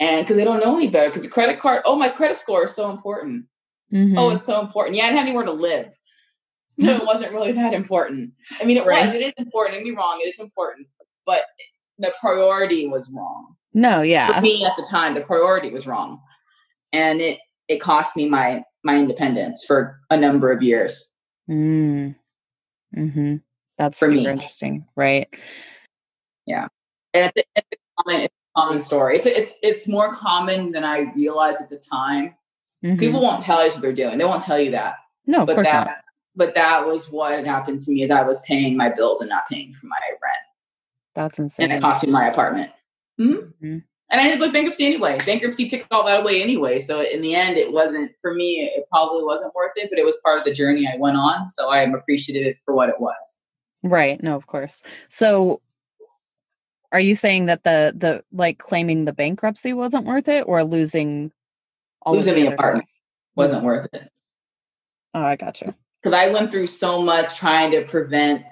[0.01, 2.65] And because they don't know any better, because the credit card, oh, my credit score
[2.65, 3.45] is so important.
[3.93, 4.15] Mhm.
[4.19, 4.97] Oh, it's so important.
[4.97, 5.95] Yeah, I didn't have anywhere to live.
[6.79, 8.33] So it wasn't really that important.
[8.59, 9.05] I mean, it Right.
[9.05, 9.75] was, it is important.
[9.77, 10.87] Don't me wrong, it is important.
[11.27, 11.43] But
[11.99, 13.55] the priority was wrong.
[13.75, 16.21] no, yeah For me at the time, the priority was wrong.
[16.95, 21.13] And it it cost me my my independence for a number of years.
[21.51, 22.15] Mm.
[22.97, 23.43] Mhm.
[23.77, 24.27] That's For super me.
[24.29, 25.29] interesting, right?
[26.47, 26.69] Yeah
[27.13, 29.17] and it's, a- it's a common, it's a common story.
[29.17, 32.35] It's it's it's more common than I realized at the time.
[32.85, 32.99] Mhm.
[32.99, 34.19] People won't tell you what they're doing.
[34.19, 34.97] They won't tell you that.
[35.27, 35.97] No, of but course that not.
[36.35, 39.29] but that was what had happened to me is I was paying my bills and
[39.29, 40.45] not paying for my rent.
[41.15, 41.65] That's insane.
[41.71, 42.71] And it cost me my apartment.
[43.19, 43.53] Mhm.
[43.63, 43.83] Mhm.
[44.13, 45.17] And I ended up with bankruptcy anyway.
[45.25, 46.81] Bankruptcy took all that away anyway.
[46.81, 48.69] So in the end, it wasn't for me.
[48.77, 51.49] It probably wasn't worth it, but it was part of the journey I went on.
[51.49, 53.43] So I am appreciative for what it was.
[53.85, 54.21] Right.
[54.21, 54.83] No, of course.
[55.09, 55.61] So
[56.93, 61.33] are you saying that the the like claiming the bankruptcy wasn't worth it or losing
[62.03, 63.37] all Losing the the apartment stuff?
[63.37, 64.09] wasn't worth it
[65.15, 65.75] Oh, I gotcha.
[66.03, 68.49] because I went through so much trying to prevent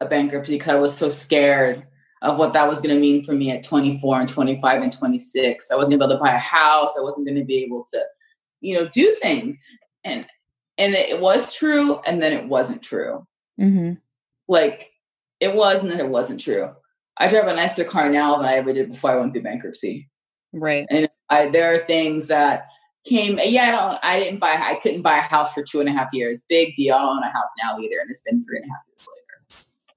[0.00, 1.84] a bankruptcy because I was so scared
[2.22, 5.70] of what that was going to mean for me at 24 and 25 and 26.
[5.70, 6.94] I wasn't going to be able to buy a house.
[6.98, 8.02] I wasn't going to be able to,
[8.62, 9.58] you know, do things.
[10.04, 10.26] And
[10.78, 13.26] and it was true, and then it wasn't true.
[13.58, 13.92] hmm
[14.48, 14.92] like
[15.40, 16.70] it was and then it wasn't true.
[17.18, 20.08] I drive a nicer car now than I ever did before I went through bankruptcy.
[20.52, 20.86] Right.
[20.90, 22.66] And I there are things that
[23.04, 25.88] came yeah, I don't I didn't buy I couldn't buy a house for two and
[25.88, 26.44] a half years.
[26.48, 26.94] Big deal.
[26.94, 29.06] I don't own a house now either, and it's been three and a half years
[29.08, 29.26] later.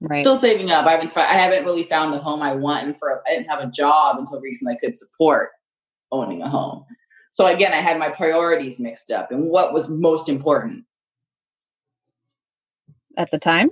[0.00, 0.20] Right.
[0.20, 0.86] Still saving up.
[0.86, 3.60] I haven't I haven't really found the home I want and for I didn't have
[3.60, 5.50] a job until recently I could support
[6.10, 6.84] owning a home.
[7.32, 10.84] So again, I had my priorities mixed up and what was most important
[13.16, 13.70] At the time?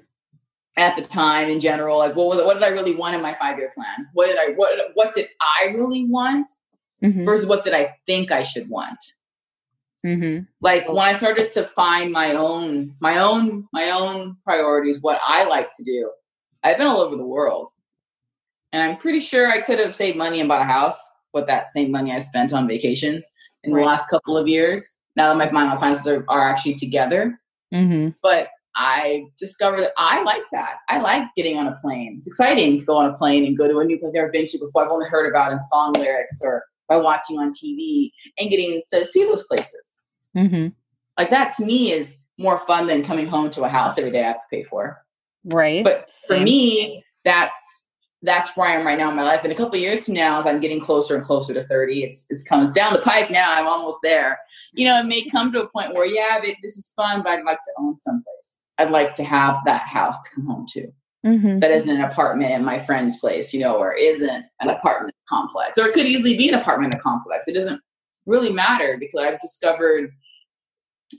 [0.79, 3.35] At the time in general like what was what did i really want in my
[3.35, 4.07] five year plan?
[4.15, 6.51] What did i what what did i really want
[7.03, 8.99] hmm versus what did i think i should want?
[10.05, 15.21] Hmm like when i started to find my own my own my own priorities what
[15.27, 16.11] i like to do
[16.63, 17.69] i've been all over the world.
[18.73, 21.01] And i'm pretty sure i could have saved money and bought a house
[21.35, 23.29] with that same money i spent on vacations
[23.65, 23.81] in Right.
[23.83, 27.41] the last couple of years now that my, my finances are, are actually together.
[27.73, 30.77] Hmm but I discovered that I like that.
[30.89, 32.15] I like getting on a plane.
[32.19, 34.31] It's exciting to go on a plane and go to a new place I've never
[34.31, 34.85] been to before.
[34.85, 39.05] I've only heard about in song lyrics or by watching on TV and getting to
[39.05, 40.01] see those places.
[40.33, 40.69] hmm
[41.19, 44.23] Like that to me is more fun than coming home to a house every day
[44.23, 45.05] I have to pay for.
[45.45, 45.83] Right.
[45.83, 46.45] But for Same.
[46.45, 47.85] me, that's
[48.23, 49.45] that's where I am right now in my life.
[49.45, 52.05] In a couple of years from now, as I'm getting closer and closer to 30,
[52.05, 53.53] it's it comes down the pipe now.
[53.53, 54.39] I'm almost there.
[54.73, 57.31] You know, it may come to a point where, yeah, but this is fun, but
[57.31, 58.59] I'd like to own someplace.
[58.79, 60.89] I'd like to have that house to come home to
[61.25, 65.15] hmm that isn't an apartment in my friend's place, you know, or isn't an apartment
[65.29, 67.49] complex, or it could easily be an apartment complex.
[67.49, 67.81] It doesn't
[68.27, 70.13] really matter because I've discovered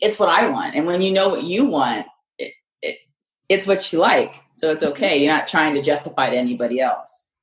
[0.01, 0.75] it's what I want.
[0.75, 2.05] And when you know what you want,
[2.37, 2.99] it, it
[3.49, 4.35] it's what you like.
[4.53, 5.17] So it's okay.
[5.17, 7.33] You're not trying to justify to anybody else.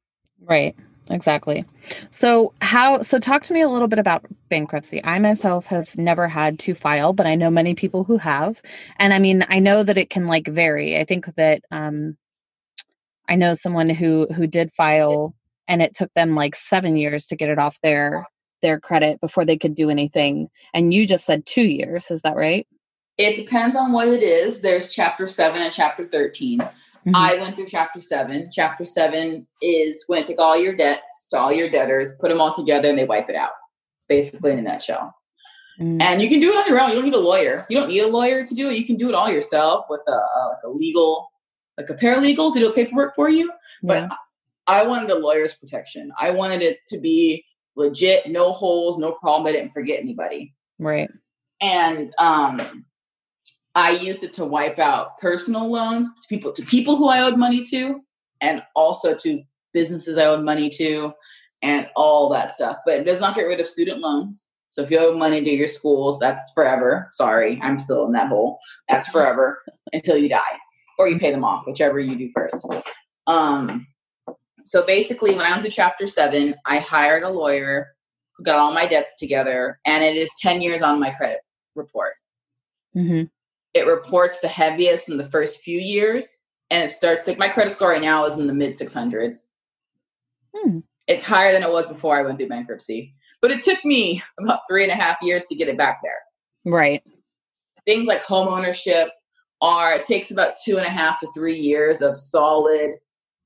[0.41, 0.77] Right.
[1.11, 1.65] Exactly.
[2.11, 5.05] So how so talk to me a little bit about bankruptcy.
[5.05, 8.61] I myself have never had to file, but I know many people who have.
[8.99, 10.99] And I mean, I know that it can like vary.
[10.99, 12.17] I think that um
[13.29, 15.35] I know someone who who did file
[15.69, 18.27] and it took them like 7 years to get it off their
[18.63, 20.49] their credit before they could do anything.
[20.75, 22.67] And you just said 2 years, is that right?
[23.17, 24.61] It depends on what it is.
[24.61, 26.61] There's chapter seven and chapter 13.
[27.07, 27.13] Mhm.
[27.15, 28.51] I went through chapter seven.
[28.53, 32.41] Chapter seven is when it took all your debts to all your debtors, put them
[32.41, 33.53] all together, and they wipe it out,
[34.09, 35.15] basically in a nutshell.
[35.81, 36.01] Mm.
[36.01, 36.89] And you can do it on your own.
[36.89, 37.67] You don't need a lawyer.
[37.69, 38.77] You don't need a lawyer to do it.
[38.77, 41.31] You can do it all yourself with a, a like a legal,
[41.79, 43.53] like a paralegal to do the paperwork for you.
[43.83, 44.09] But yeah.
[44.67, 46.11] I wanted a lawyer's protection.
[46.19, 47.45] I wanted it to be
[47.77, 49.47] legit, no holes, no problem.
[49.47, 50.55] I didn't forget anybody.
[50.79, 51.11] Right.
[51.61, 52.85] And um,
[53.77, 57.37] I used it to wipe out personal loans to people to people who I owed
[57.37, 58.01] money to,
[58.41, 61.13] and also to businesses I owed money to,
[61.63, 62.79] and all that stuff.
[62.85, 64.49] But it does not get rid of student loans.
[64.71, 67.09] So if you owe money to your schools, that's forever.
[67.13, 68.59] Sorry, I'm still in that hole.
[68.89, 69.63] That's forever
[69.93, 70.59] until you die,
[70.99, 72.67] or you pay them off, whichever you do first.
[73.27, 73.87] Um,
[74.65, 77.89] so basically, when I went to Chapter Seven, I hired a lawyer
[78.43, 81.41] got all my debts together, and it is ten years on my credit
[81.75, 82.15] report.
[82.95, 83.25] Mm-hmm.
[83.77, 86.39] It reports the heaviest in the first few years,
[86.71, 89.47] and it starts like my credit score right now is in the mid six hundreds.
[90.55, 90.79] Hmm.
[91.07, 93.15] It's higher than it was before I went through bankruptcy.
[93.43, 96.73] But it took me about three and a half years to get it back there.
[96.73, 97.03] Right.
[97.85, 99.09] Things like home ownership
[99.61, 102.95] are, it takes about two and a half to three years of solid,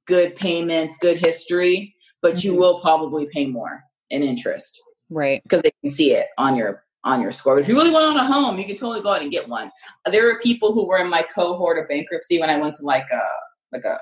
[0.06, 2.46] good payments, good history, but mm-hmm.
[2.46, 4.80] you will probably pay more in interest.
[5.10, 5.42] Right.
[5.42, 7.56] Because they can see it on your on your score.
[7.56, 9.48] But if you really want on a home, you can totally go out and get
[9.48, 9.70] one.
[10.10, 13.06] There were people who were in my cohort of bankruptcy when I went to like
[13.12, 13.22] a
[13.72, 13.98] like a,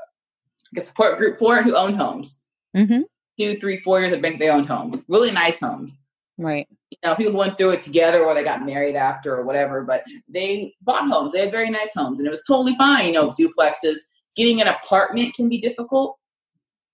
[0.72, 2.40] like a support group for it who owned homes.
[2.76, 3.02] Mm-hmm
[3.38, 6.00] two, three, four years of bank they owned homes, really nice homes.
[6.36, 6.68] Right.
[6.90, 10.04] You know, people went through it together or they got married after or whatever, but
[10.28, 11.32] they bought homes.
[11.32, 13.06] They had very nice homes and it was totally fine.
[13.06, 13.98] You know, duplexes.
[14.36, 16.16] Getting an apartment can be difficult.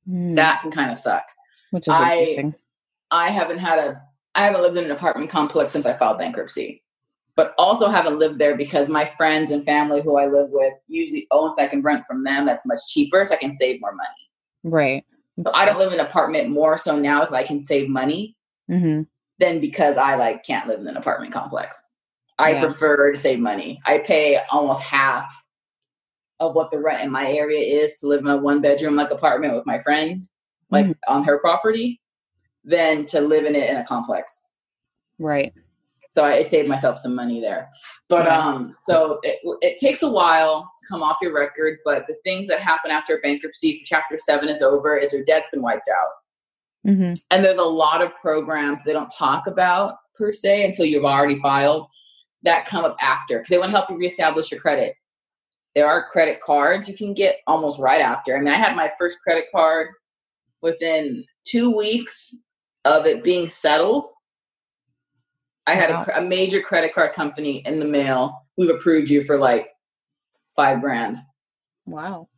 [0.09, 0.35] Mm.
[0.37, 1.25] That can kind of suck.
[1.73, 2.55] Which is I, interesting.
[3.11, 4.03] I haven't had a
[4.35, 6.83] I haven't lived in an apartment complex since I filed bankruptcy.
[7.37, 11.27] But also haven't lived there because my friends and family who I live with usually
[11.33, 12.47] own so I can rent from them.
[12.47, 14.09] That's much cheaper, so I can save more money.
[14.63, 15.05] Right.
[15.43, 18.37] So I don't live in an apartment more so now if I can save money
[18.71, 19.03] mm-hmm.
[19.41, 21.91] than because I like can't live in an apartment complex.
[22.39, 22.61] I yeah.
[22.61, 23.81] prefer to save money.
[23.85, 25.43] I pay almost half
[26.41, 29.11] of what the rent in my area is to live in a one bedroom like
[29.11, 30.23] apartment with my friend,
[30.71, 31.13] like mm-hmm.
[31.13, 32.01] on her property,
[32.65, 34.47] than to live in it in a complex.
[35.19, 35.53] Right.
[36.13, 37.69] So I saved myself some money there.
[38.09, 41.79] But um, so it, it takes a while to come off your record.
[41.85, 45.51] But the things that happen after bankruptcy, for Chapter Seven is over, is your debt's
[45.51, 46.91] been wiped out.
[46.91, 47.15] Mm-hmm.
[47.31, 51.41] And there's a lot of programs they don't talk about per se until you've already
[51.41, 51.89] filed
[52.43, 54.95] that come up after because they want to help you reestablish your credit.
[55.75, 58.37] There are credit cards you can get almost right after.
[58.37, 59.89] I mean, I had my first credit card
[60.63, 62.37] within two weeks
[62.85, 64.07] of it being settled
[65.67, 66.07] I had wow.
[66.15, 68.45] a, a, major credit card company in the mail.
[68.57, 69.69] We've approved you for like
[70.57, 71.19] five grand.
[71.87, 72.29] Wow.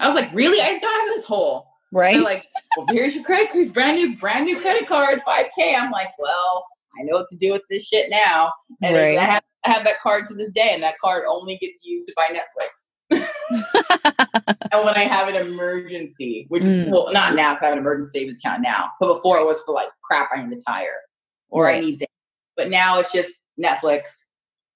[0.00, 0.60] I was like, really?
[0.60, 1.66] I just got out of this hole.
[1.92, 2.14] Right.
[2.14, 5.78] They're like, well, here's your credit card, brand new, brand new credit card, 5K.
[5.78, 6.64] I'm like, well,
[6.98, 8.50] I know what to do with this shit now.
[8.82, 9.18] And right.
[9.18, 12.08] I, have, I have that card to this day, and that card only gets used
[12.08, 14.11] to buy Netflix.
[14.34, 16.90] and when I have an emergency, which is mm.
[16.90, 19.60] well, not now because I have an emergency savings account now, but before it was
[19.62, 20.88] for like crap I need to tire
[21.50, 21.76] or right.
[21.76, 22.06] I need
[22.56, 24.10] but now it's just Netflix.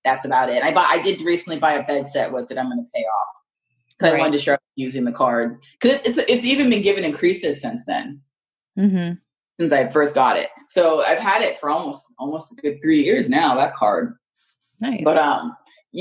[0.05, 0.63] That's about it.
[0.63, 0.89] I bought.
[0.89, 2.59] I did recently buy a bed set with it.
[2.59, 3.43] I'm going to pay off
[3.91, 4.19] because right.
[4.19, 7.85] I wanted to start using the card because it's it's even been given increases since
[7.87, 8.21] then.
[8.79, 9.15] Mm-hmm.
[9.59, 13.03] Since I first got it, so I've had it for almost almost a good three
[13.03, 13.57] years now.
[13.57, 14.15] That card.
[14.81, 15.03] Nice.
[15.03, 15.57] But um,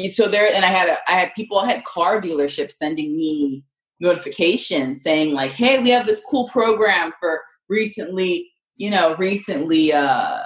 [0.08, 3.63] so there, and I had a, I had people I had car dealerships sending me
[3.99, 10.43] notifications saying like, "Hey, we have this cool program for recently, you know, recently uh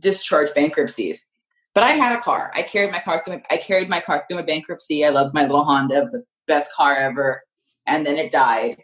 [0.00, 1.26] discharge bankruptcies.
[1.74, 2.50] But I had a car.
[2.54, 3.40] I carried my car through.
[3.50, 5.04] I carried my car through my bankruptcy.
[5.04, 5.96] I loved my little Honda.
[5.96, 7.42] It was the best car ever.
[7.86, 8.82] And then it died.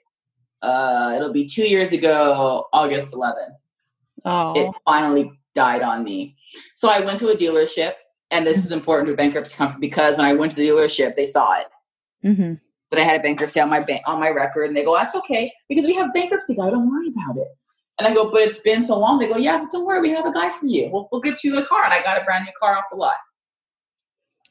[0.62, 3.54] Uh, it'll be two years ago, August 11th.
[4.24, 4.52] Oh.
[4.54, 6.36] It finally died on me.
[6.74, 7.92] So I went to a dealership,
[8.30, 11.16] and this is important to a bankruptcy company because when I went to the dealership,
[11.16, 11.66] they saw it.
[12.24, 12.54] Mm-hmm.
[12.90, 15.14] But I had a bankruptcy on my bank on my record, and they go, "That's
[15.16, 16.70] okay because we have bankruptcy guy.
[16.70, 17.48] Don't worry about it."
[17.98, 19.18] And I go, but it's been so long.
[19.18, 20.90] They go, yeah, but don't worry, we have a guy for you.
[20.92, 21.84] We'll, we'll get you a car.
[21.84, 23.14] And I got a brand new car off the lot.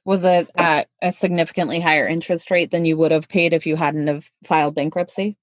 [0.06, 3.76] Was it at a significantly higher interest rate than you would have paid if you
[3.76, 5.38] hadn't have filed bankruptcy?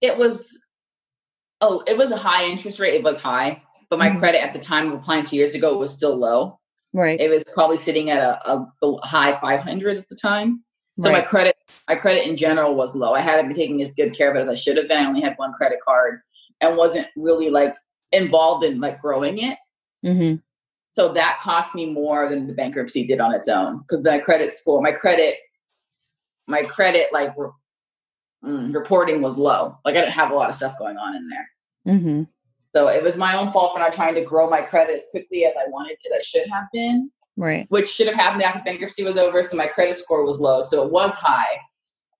[0.00, 0.58] It was,
[1.60, 2.94] oh, it was a high interest rate.
[2.94, 4.18] It was high, but my mm-hmm.
[4.18, 6.58] credit at the time of applying two years ago was still low.
[6.98, 7.20] Right.
[7.20, 10.64] It was probably sitting at a, a, high 500 at the time.
[10.98, 11.18] So right.
[11.18, 11.54] my credit,
[11.88, 13.14] my credit in general was low.
[13.14, 14.98] I hadn't been taking as good care of it as I should have been.
[14.98, 16.22] I only had one credit card
[16.60, 17.76] and wasn't really like
[18.10, 19.58] involved in like growing it.
[20.04, 20.38] Mm-hmm.
[20.96, 24.50] So that cost me more than the bankruptcy did on its own because my credit
[24.50, 25.36] score, my credit,
[26.48, 27.32] my credit like
[28.44, 29.78] mm, reporting was low.
[29.84, 31.94] Like I didn't have a lot of stuff going on in there.
[31.94, 32.22] Mm-hmm.
[32.78, 35.44] So it was my own fault for not trying to grow my credit as quickly
[35.44, 37.10] as I wanted, as I should have been.
[37.36, 37.66] Right.
[37.70, 39.42] Which should have happened after bankruptcy was over.
[39.42, 40.60] So my credit score was low.
[40.60, 41.58] So it was high,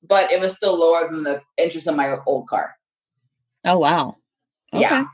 [0.03, 2.75] but it was still lower than the interest on my old car.
[3.65, 4.17] Oh, wow.
[4.75, 4.83] Okay.
[4.83, 5.05] Yeah.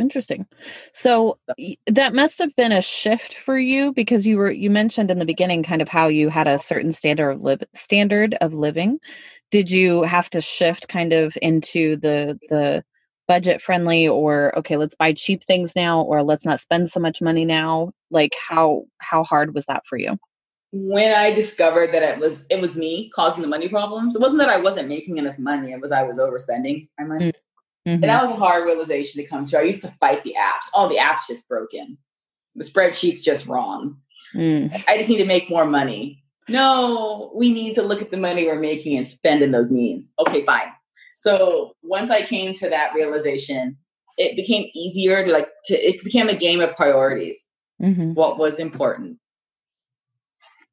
[0.00, 0.46] Interesting.
[0.92, 1.38] So
[1.86, 5.24] that must have been a shift for you because you were you mentioned in the
[5.24, 8.98] beginning kind of how you had a certain standard of live standard of living.
[9.52, 12.84] Did you have to shift kind of into the the
[13.28, 17.22] budget friendly or okay, let's buy cheap things now or let's not spend so much
[17.22, 17.92] money now?
[18.10, 20.18] Like how how hard was that for you?
[20.72, 24.40] When I discovered that it was it was me causing the money problems, it wasn't
[24.40, 27.26] that I wasn't making enough money, it was I was overspending my money.
[27.26, 27.32] Mm.
[27.86, 28.02] Mm-hmm.
[28.02, 29.58] And that was a hard realization to come to.
[29.58, 30.68] I used to fight the apps.
[30.74, 31.96] All the apps just broken.
[32.54, 33.98] The spreadsheet's just wrong.
[34.34, 34.84] Mm.
[34.86, 36.22] I just need to make more money.
[36.50, 40.10] No, we need to look at the money we're making and spend in those means.
[40.18, 40.68] Okay, fine.
[41.18, 43.76] So once I came to that realization,
[44.16, 47.48] it became easier to like to it became a game of priorities.
[47.82, 48.14] Mm-hmm.
[48.14, 49.18] What was important.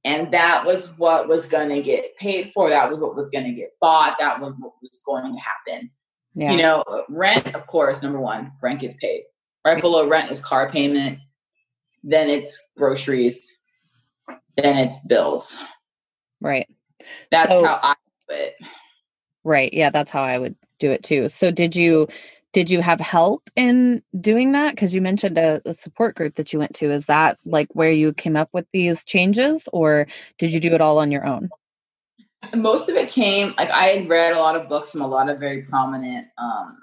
[0.03, 2.69] And that was what was going to get paid for.
[2.69, 4.17] That was what was going to get bought.
[4.19, 5.89] That was what was going to happen.
[6.35, 6.51] Yeah.
[6.51, 9.23] You know, rent, of course, number one, rent gets paid.
[9.65, 11.17] Right below rent is car payment,
[12.03, 13.51] then it's groceries,
[14.57, 15.57] then it's bills.
[16.39, 16.67] Right.
[17.31, 17.95] That's so, how I
[18.29, 18.53] do it.
[19.45, 19.73] Right.
[19.73, 21.29] Yeah, that's how I would do it too.
[21.29, 22.07] So did you
[22.51, 26.53] did you have help in doing that because you mentioned a, a, support group that
[26.53, 30.53] you went to is that like where you came up with these changes or did
[30.53, 31.49] you do it all on your own
[32.55, 35.29] most of it came like I had read a lot of books from a lot
[35.29, 36.77] of very prominent um,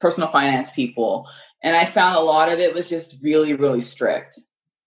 [0.00, 1.28] personal finance people,
[1.62, 4.40] and I found a lot of it was just really, really strict.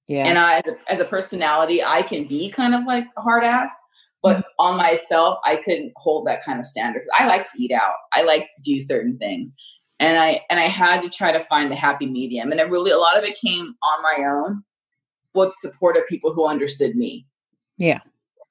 [0.07, 0.25] Yeah.
[0.25, 3.43] And I, as a, as a personality, I can be kind of like a hard
[3.43, 3.73] ass,
[4.23, 4.41] but mm-hmm.
[4.57, 7.03] on myself, I couldn't hold that kind of standard.
[7.17, 7.95] I like to eat out.
[8.13, 9.53] I like to do certain things,
[9.99, 12.51] and I and I had to try to find the happy medium.
[12.51, 14.63] And it really, a lot of it came on my own
[15.35, 17.27] with support of people who understood me.
[17.77, 17.99] Yeah.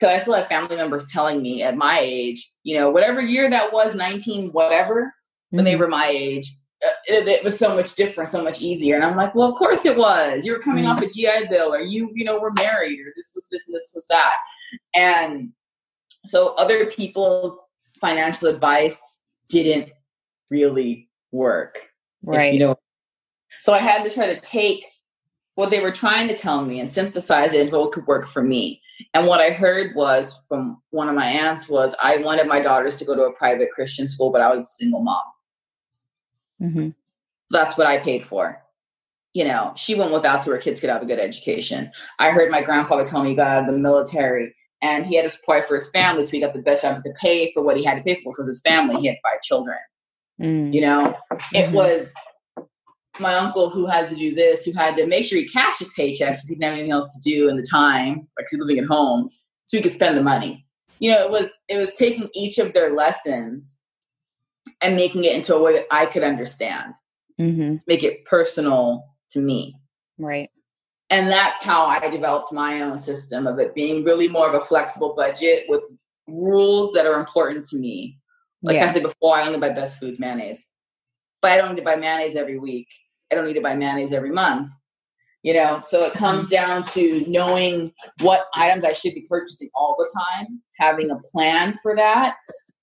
[0.01, 3.49] So I still have family members telling me at my age, you know, whatever year
[3.49, 5.15] that was, 19, whatever,
[5.51, 5.65] when mm-hmm.
[5.65, 6.53] they were my age,
[6.85, 8.97] uh, it, it, was so much different, so much easier.
[8.97, 10.45] And I'm like, well, of course it was.
[10.45, 10.95] You were coming mm-hmm.
[10.95, 13.77] off a GI Bill, or you, you know, were married, or this was this and
[13.77, 14.35] this was that.
[14.93, 15.53] And
[16.25, 17.63] so other people's
[18.01, 19.91] financial advice didn't
[20.51, 21.89] really work.
[22.23, 22.55] Right.
[22.55, 22.77] you know,
[23.61, 24.85] so I had to try to take
[25.55, 28.43] what they were trying to tell me and synthesize it into what could work for
[28.43, 28.81] me.
[29.15, 32.97] And what I heard was from one of my aunts was I wanted my daughters
[32.99, 35.23] to go to a private Christian school, but I was a single mom.
[36.61, 36.89] Mm-hmm.
[37.51, 38.63] So that's what I paid for.
[39.35, 41.91] You know, she went without so her kids could have a good education.
[42.19, 45.23] I heard my grandfather tell me he got out of the military and he had
[45.23, 47.77] to support for his family, so he got the best job to pay for what
[47.77, 49.01] he had to pay for because his family.
[49.01, 49.79] He had five children.
[50.41, 50.75] Mm.
[50.75, 51.17] You know,
[51.55, 51.75] it mm-hmm.
[51.75, 52.13] was
[53.21, 55.93] my uncle who had to do this, who had to make sure he cashed his
[55.97, 58.79] paychecks because he didn't have anything else to do in the time, like he's living
[58.79, 59.31] at home,
[59.67, 60.67] so he could spend the money.
[60.99, 63.79] You know, it was it was taking each of their lessons
[64.83, 66.95] and making it into a way that I could understand,
[67.41, 67.77] mm-hmm.
[67.87, 69.77] make it personal to me.
[70.19, 70.51] Right.
[71.13, 74.65] And that's how I developed my own system of it being really more of a
[74.65, 75.83] flexible budget with
[76.27, 78.19] rules that are important to me.
[78.63, 78.87] Like yeah.
[78.87, 80.73] I said before, I only buy best foods mayonnaise
[81.43, 82.89] but I don't need to buy mayonnaise every week.
[83.31, 84.71] I don't need to buy mayonnaise every month.
[85.43, 86.55] You know, so it comes mm-hmm.
[86.55, 91.77] down to knowing what items I should be purchasing all the time, having a plan
[91.83, 92.37] for that,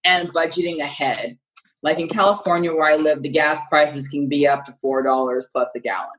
[0.03, 1.37] and budgeting ahead.
[1.83, 5.73] Like in California, where I live, the gas prices can be up to $4 plus
[5.75, 6.18] a gallon.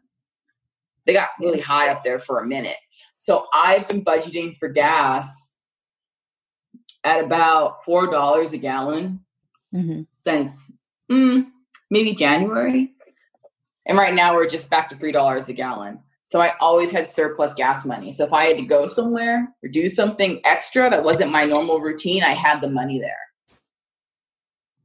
[1.07, 2.77] They got really high up there for a minute.
[3.17, 5.57] So I've been budgeting for gas
[7.05, 9.21] at about $4 a gallon
[9.75, 10.03] mm-hmm.
[10.25, 10.73] since
[11.11, 11.45] mm,
[11.91, 12.93] maybe January.
[13.87, 16.01] And right now we're just back to $3 a gallon.
[16.25, 18.13] So I always had surplus gas money.
[18.13, 21.81] So if I had to go somewhere or do something extra that wasn't my normal
[21.81, 23.19] routine, I had the money there.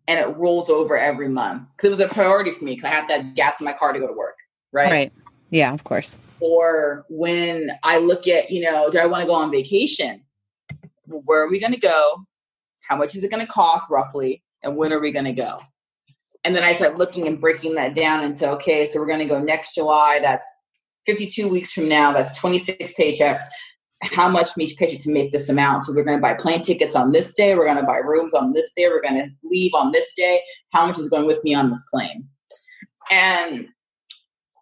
[0.08, 2.96] And it rolls over every month because it was a priority for me because I
[2.96, 4.36] have to have gas in my car to go to work.
[4.72, 4.92] Right.
[4.92, 5.14] Right.
[5.50, 6.18] Yeah, of course.
[6.40, 10.24] Or when I look at, you know, do I want to go on vacation?
[11.08, 12.26] Where are we going to go?
[12.82, 14.44] How much is it going to cost roughly?
[14.64, 15.60] And when are we going to go?
[16.44, 19.26] And then I start looking and breaking that down into okay, so we're going to
[19.26, 20.20] go next July.
[20.22, 20.46] That's
[21.06, 22.12] 52 weeks from now.
[22.12, 23.44] That's 26 paychecks.
[24.04, 25.84] How much from each paycheck to make this amount?
[25.84, 27.56] So we're going to buy plane tickets on this day.
[27.56, 28.88] We're going to buy rooms on this day.
[28.88, 30.42] We're going to leave on this day.
[30.72, 32.28] How much is going with me on this plane?
[33.10, 33.70] And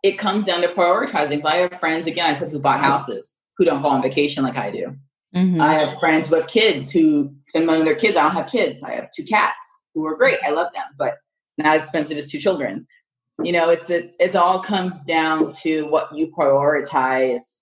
[0.03, 1.43] it comes down to prioritizing.
[1.45, 4.57] I have friends, again, I said who bought houses who don't go on vacation like
[4.57, 4.95] I do.
[5.35, 5.61] Mm-hmm.
[5.61, 8.17] I have friends with kids who spend money on their kids.
[8.17, 8.83] I don't have kids.
[8.83, 10.37] I have two cats who are great.
[10.45, 11.15] I love them, but
[11.57, 12.85] not as expensive as two children.
[13.43, 17.59] You know, it's it's it's all comes down to what you prioritize.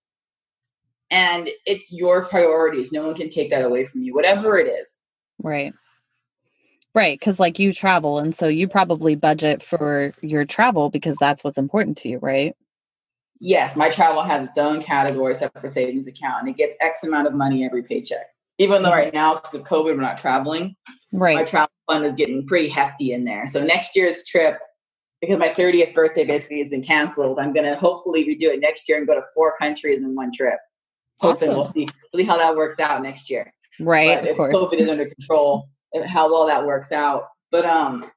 [1.09, 2.91] And it's your priorities.
[2.91, 4.99] No one can take that away from you, whatever it is.
[5.41, 5.73] Right.
[6.93, 7.19] Right.
[7.21, 8.19] Cause like you travel.
[8.19, 12.55] And so you probably budget for your travel because that's what's important to you, right?
[13.39, 13.75] Yes.
[13.75, 17.33] My travel has its own category, separate savings account, and it gets X amount of
[17.33, 18.27] money every paycheck.
[18.57, 18.99] Even though mm-hmm.
[18.99, 20.75] right now, because of COVID, we're not traveling.
[21.13, 21.35] Right.
[21.35, 23.47] My travel fund is getting pretty hefty in there.
[23.47, 24.59] So next year's trip,
[25.21, 28.87] because my 30th birthday basically has been canceled, I'm going to hopefully redo it next
[28.89, 30.59] year and go to four countries in one trip.
[31.19, 31.57] Hoping awesome.
[31.57, 33.53] we'll see, we'll see how that works out next year.
[33.79, 34.19] Right.
[34.19, 34.55] But if course.
[34.55, 35.69] COVID is under control,
[36.05, 37.29] how well that works out.
[37.51, 38.09] But um,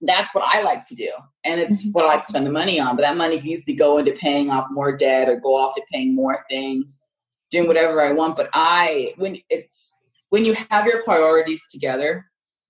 [0.00, 1.10] that's what I like to do,
[1.44, 1.92] and it's mm-hmm.
[1.92, 2.96] what I like to spend the money on.
[2.96, 5.82] But that money can easily go into paying off more debt or go off to
[5.92, 7.02] paying more things,
[7.50, 8.36] doing whatever I want.
[8.36, 9.94] But I, when it's
[10.30, 12.26] when you have your priorities together,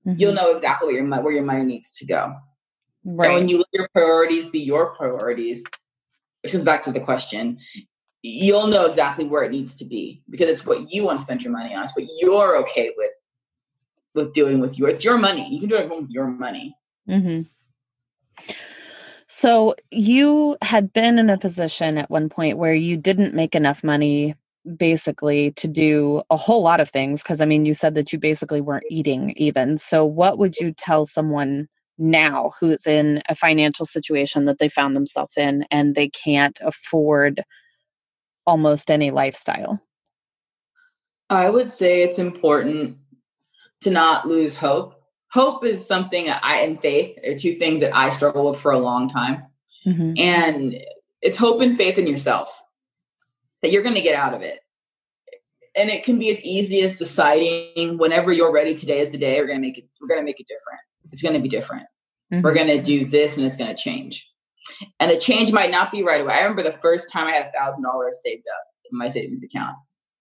[0.07, 0.19] mm-hmm.
[0.19, 2.35] you'll know exactly where your where your money needs to go.
[3.05, 3.27] Right.
[3.27, 5.65] And when you let your priorities be your priorities,
[6.43, 7.59] which comes back to the question,
[8.23, 11.43] you'll know exactly where it needs to be because it's what you want to spend
[11.43, 11.85] your money on.
[11.85, 13.11] It's what you're okay with
[14.15, 15.49] with doing with your it's your money.
[15.51, 16.77] You can do it with your money.
[17.09, 17.43] Mm-hmm.
[19.27, 23.83] So you had been in a position at one point where you didn't make enough
[23.83, 24.35] money
[24.77, 28.19] basically to do a whole lot of things because I mean you said that you
[28.19, 29.79] basically weren't eating even.
[29.79, 34.95] So what would you tell someone now who's in a financial situation that they found
[34.95, 37.43] themselves in and they can't afford
[38.47, 39.81] almost any lifestyle?
[41.31, 42.99] I would say it's important
[43.83, 44.95] to not lose hope.
[45.31, 48.79] Hope is something I and faith are two things that I struggle with for a
[48.79, 49.45] long time.
[49.87, 50.13] Mm-hmm.
[50.19, 50.79] And
[51.21, 52.63] it's hope and faith in yourself
[53.63, 54.61] that you're going to get out of it.
[55.75, 59.41] And it can be as easy as deciding whenever you're ready today is the day
[59.41, 60.81] we're going to make it we're going to make it different.
[61.13, 61.87] It's going to be different.
[62.33, 62.43] Mm-hmm.
[62.43, 64.29] We're going to do this and it's going to change.
[65.01, 66.35] And the change might not be right away.
[66.35, 69.43] I remember the first time I had a thousand dollars saved up in my savings
[69.43, 69.77] account.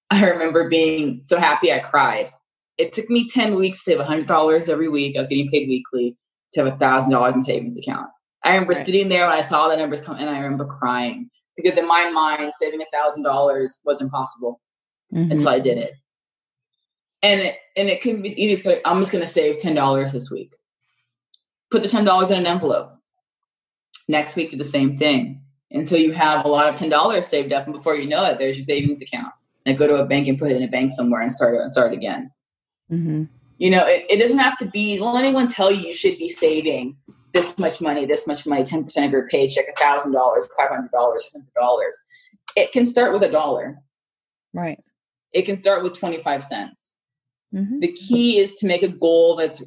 [0.10, 2.32] I remember being so happy I cried
[2.78, 5.16] it took me 10 weeks to save $100 every week.
[5.16, 6.16] I was getting paid weekly
[6.54, 8.08] to have $1,000 in savings account.
[8.44, 8.86] I remember right.
[8.86, 12.10] sitting there when I saw the numbers come and I remember crying because in my
[12.10, 14.60] mind, saving $1,000 was impossible
[15.14, 15.32] mm-hmm.
[15.32, 15.94] until I did it.
[17.24, 18.56] And it, and it could be easy.
[18.56, 20.56] So I'm just going to save $10 this week.
[21.70, 22.94] Put the $10 in an envelope.
[24.08, 27.66] Next week, do the same thing until you have a lot of $10 saved up.
[27.66, 29.32] And before you know it, there's your savings account.
[29.66, 31.62] And go to a bank and put it in a bank somewhere and start it
[31.62, 32.32] and start again.
[32.92, 33.24] Mm-hmm.
[33.58, 36.18] You know, it, it doesn't have to be, don't let anyone tell you you should
[36.18, 36.98] be saving
[37.34, 41.92] this much money, this much money, 10% of your paycheck, $1,000, $500, $600.
[42.56, 43.78] It can start with a dollar.
[44.54, 44.80] Right.
[45.32, 46.96] It can start with 25 cents.
[47.54, 47.80] Mm-hmm.
[47.80, 49.64] The key is to make a goal that's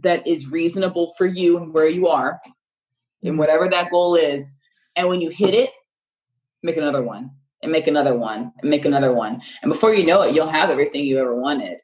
[0.00, 2.38] that is reasonable for you and where you are
[3.22, 3.38] and mm-hmm.
[3.38, 4.50] whatever that goal is.
[4.94, 5.70] And when you hit it,
[6.62, 7.30] make another one
[7.62, 9.42] and make another one and make another one.
[9.62, 11.78] And before you know it, you'll have everything you ever wanted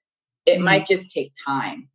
[0.47, 0.65] it mm-hmm.
[0.65, 1.89] might just take time.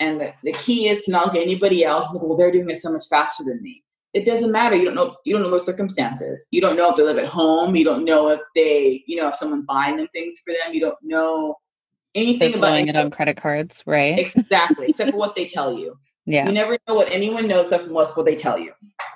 [0.00, 2.70] And the, the key is to not look at anybody else and well, they're doing
[2.70, 3.82] it so much faster than me.
[4.14, 4.76] It doesn't matter.
[4.76, 6.46] You don't know you don't know their circumstances.
[6.50, 7.76] You don't know if they live at home.
[7.76, 10.72] You don't know if they, you know, if someone buying them things for them.
[10.72, 11.56] You don't know
[12.14, 14.18] anything They're about it on credit cards, right?
[14.18, 15.98] Exactly, except for what they tell you.
[16.24, 16.46] Yeah.
[16.46, 18.72] You never know what anyone knows except for what they tell you.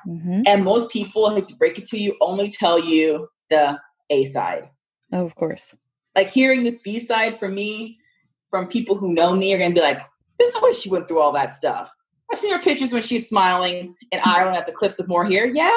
[0.06, 0.42] Mm-hmm.
[0.46, 3.78] And most people, I hate to break it to you, only tell you the
[4.10, 4.70] A side.
[5.12, 5.74] Oh, of course.
[6.16, 7.98] Like hearing this B side for me
[8.53, 10.03] from people who know me are going to be like,
[10.38, 11.90] there's no way she went through all that stuff.
[12.30, 15.46] I've seen her pictures when she's smiling in Ireland at the cliffs of Moher.
[15.46, 15.70] Yeah,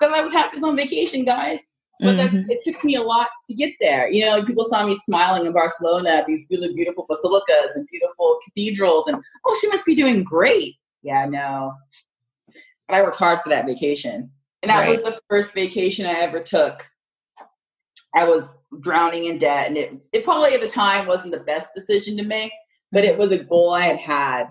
[0.00, 1.58] that was happening on vacation, guys.
[1.98, 2.36] But mm-hmm.
[2.36, 4.10] that's, it took me a lot to get there.
[4.10, 8.38] You know, people saw me smiling in Barcelona at these really beautiful basilicas and beautiful
[8.44, 10.76] cathedrals, and oh, she must be doing great.
[11.02, 11.74] Yeah, no.
[12.88, 14.30] But I worked hard for that vacation.
[14.62, 14.90] And that right.
[14.90, 16.86] was the first vacation I ever took
[18.14, 21.70] I was drowning in debt, and it it probably at the time wasn't the best
[21.74, 22.52] decision to make,
[22.92, 23.20] but it mm-hmm.
[23.20, 24.48] was a goal I had had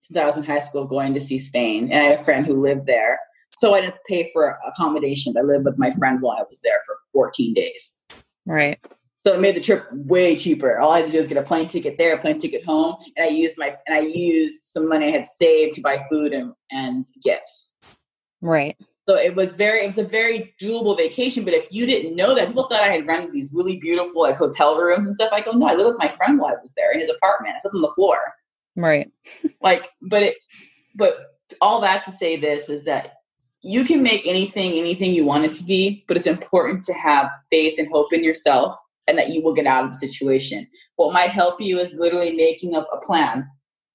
[0.00, 2.46] since I was in high school going to see Spain, and I had a friend
[2.46, 3.18] who lived there,
[3.56, 5.34] so I didn't have to pay for accommodation.
[5.36, 8.02] I lived with my friend while I was there for 14 days.
[8.44, 8.78] Right.
[9.26, 10.78] So it made the trip way cheaper.
[10.78, 12.94] All I had to do was get a plane ticket there, a plane ticket home,
[13.16, 16.32] and I used my and I used some money I had saved to buy food
[16.32, 17.72] and, and gifts.
[18.40, 18.76] Right.
[19.08, 21.44] So it was very, it was a very doable vacation.
[21.44, 24.36] But if you didn't know that, people thought I had rented these really beautiful like
[24.36, 25.30] hotel rooms and stuff.
[25.32, 27.54] I go, no, I lived with my friend while I was there in his apartment.
[27.54, 28.18] I slept on the floor.
[28.74, 29.10] Right.
[29.62, 30.36] like, but it,
[30.94, 33.12] but all that to say this is that
[33.62, 37.30] you can make anything anything you want it to be, but it's important to have
[37.50, 38.76] faith and hope in yourself
[39.06, 40.66] and that you will get out of the situation.
[40.96, 43.48] What might help you is literally making up a plan.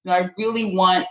[0.04, 1.06] You know, I really want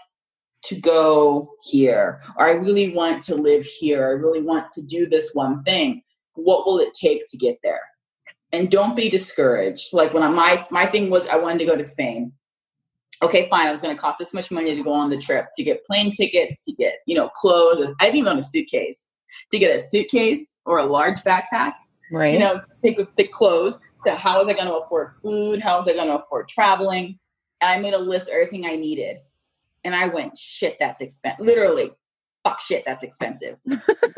[0.64, 5.07] to go here, or I really want to live here, I really want to do
[5.07, 6.03] this one thing.
[6.36, 7.82] What will it take to get there?
[8.51, 9.93] And don't be discouraged.
[9.93, 12.34] Like when I, my my thing was I wanted to go to Spain.
[13.24, 13.68] Okay, fine.
[13.68, 15.86] I was going to cost this much money to go on the trip, to get
[15.86, 17.93] plane tickets, to get you know clothes.
[17.99, 19.09] I didn't even own a suitcase.
[19.51, 21.74] To get a suitcase or a large backpack,
[22.12, 22.34] right?
[22.34, 23.80] You know, pick with the clothes.
[24.03, 25.62] To how was I going to afford food?
[25.62, 27.18] How was I going to afford traveling?
[27.62, 29.18] And I made a list of everything I needed
[29.84, 31.45] and I went, shit, that's expensive.
[31.45, 31.91] Literally,
[32.43, 33.57] fuck shit, that's expensive.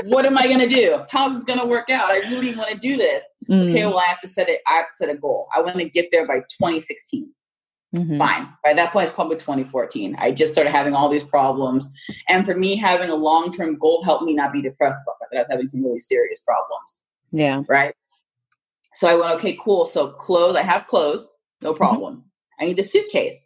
[0.03, 1.03] what am I gonna do?
[1.09, 2.11] How's this gonna work out?
[2.11, 3.24] I really want to do this.
[3.49, 3.70] Mm.
[3.70, 4.61] Okay, well, I have to set it.
[4.68, 5.47] I have to set a goal.
[5.55, 7.30] I want to get there by 2016.
[7.95, 8.18] Mm-hmm.
[8.18, 8.49] Fine.
[8.64, 10.16] By that point, it's probably 2014.
[10.18, 11.88] I just started having all these problems,
[12.28, 15.38] and for me, having a long-term goal helped me not be depressed about that.
[15.38, 17.01] I was having some really serious problems.
[17.32, 17.61] Yeah.
[17.68, 17.93] Right.
[18.95, 19.86] So I went, okay, cool.
[19.86, 21.78] So clothes, I have clothes, no mm-hmm.
[21.78, 22.16] problem.
[22.16, 22.64] Mm-hmm.
[22.64, 23.45] I need a suitcase.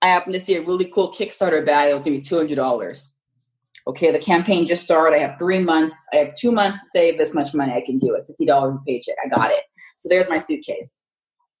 [0.00, 1.90] I happened to see a really cool Kickstarter bag.
[1.90, 3.12] It was gonna be two hundred dollars.
[3.86, 5.16] Okay, the campaign just started.
[5.16, 5.96] I have three months.
[6.12, 7.72] I have two months to save this much money.
[7.72, 8.24] I can do it.
[8.26, 9.16] Fifty dollars a paycheck.
[9.24, 9.62] I got it.
[9.96, 11.02] So there's my suitcase.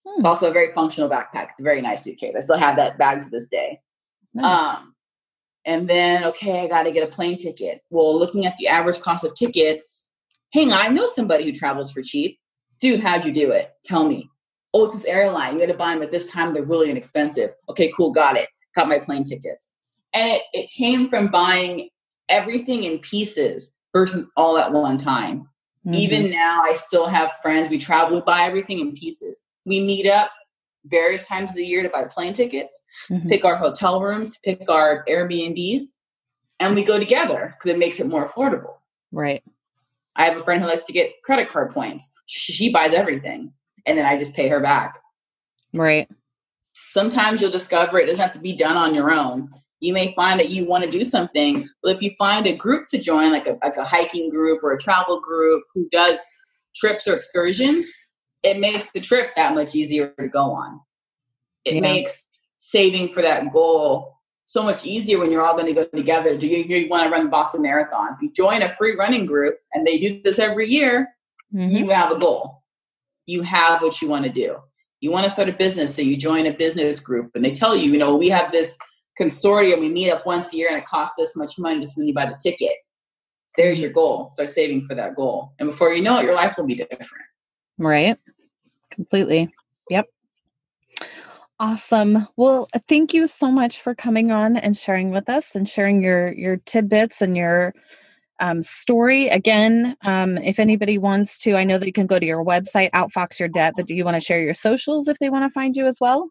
[0.06, 0.18] Hmm.
[0.18, 1.50] It's also a very functional backpack.
[1.50, 2.36] It's a very nice suitcase.
[2.36, 3.80] I still have that bag to this day.
[4.34, 4.76] Nice.
[4.76, 4.94] Um,
[5.64, 7.80] and then okay, I got to get a plane ticket.
[7.90, 10.08] Well, looking at the average cost of tickets,
[10.52, 12.38] hang on, I know somebody who travels for cheap.
[12.80, 13.72] Dude, how'd you do it?
[13.84, 14.30] Tell me
[14.78, 15.54] oh, it's this airline.
[15.54, 16.54] You got to buy them at this time.
[16.54, 17.50] They're really inexpensive.
[17.68, 18.12] Okay, cool.
[18.12, 18.48] Got it.
[18.74, 19.72] Got my plane tickets.
[20.12, 21.90] And it, it came from buying
[22.28, 25.48] everything in pieces versus all at one time.
[25.86, 25.94] Mm-hmm.
[25.94, 27.68] Even now, I still have friends.
[27.68, 29.44] We travel, we buy everything in pieces.
[29.64, 30.30] We meet up
[30.84, 33.28] various times of the year to buy plane tickets, mm-hmm.
[33.28, 35.82] pick our hotel rooms, to pick our Airbnbs,
[36.60, 38.74] and we go together because it makes it more affordable.
[39.12, 39.42] Right.
[40.16, 42.10] I have a friend who likes to get credit card points.
[42.26, 43.52] She buys everything
[43.86, 44.98] and then I just pay her back.
[45.72, 46.08] Right.
[46.90, 49.50] Sometimes you'll discover it doesn't have to be done on your own.
[49.80, 52.88] You may find that you want to do something, but if you find a group
[52.88, 56.20] to join, like a, like a hiking group or a travel group who does
[56.74, 57.86] trips or excursions,
[58.42, 60.80] it makes the trip that much easier to go on.
[61.64, 61.80] It yeah.
[61.80, 62.26] makes
[62.58, 64.14] saving for that goal
[64.46, 66.36] so much easier when you're all going to go together.
[66.36, 68.14] Do you, you want to run the Boston Marathon?
[68.14, 71.08] If you join a free running group and they do this every year,
[71.54, 71.68] mm-hmm.
[71.68, 72.57] you have a goal
[73.28, 74.56] you have what you want to do.
[75.00, 77.76] You want to start a business, so you join a business group, and they tell
[77.76, 78.76] you, you know, we have this
[79.20, 79.80] consortium.
[79.80, 82.14] We meet up once a year, and it costs this much money just when you
[82.14, 82.72] buy the ticket.
[83.56, 84.30] There's your goal.
[84.32, 87.24] Start saving for that goal, and before you know it, your life will be different.
[87.76, 88.16] Right.
[88.90, 89.52] Completely.
[89.90, 90.06] Yep.
[91.60, 92.26] Awesome.
[92.36, 96.32] Well, thank you so much for coming on and sharing with us and sharing your
[96.32, 97.74] your tidbits and your
[98.40, 99.28] um, story.
[99.28, 102.90] Again, um, if anybody wants to, I know that you can go to your website,
[102.92, 105.50] Outfox Your Debt, but do you want to share your socials if they want to
[105.50, 106.30] find you as well?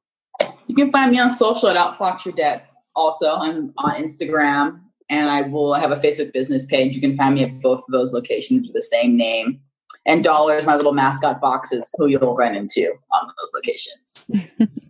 [0.67, 2.67] You can find me on social at Outfox Your Debt.
[2.95, 6.95] Also, I'm on Instagram and I will have a Facebook business page.
[6.95, 9.61] You can find me at both of those locations with the same name.
[10.05, 14.25] And dollars, my little mascot boxes, who you'll run into on those locations.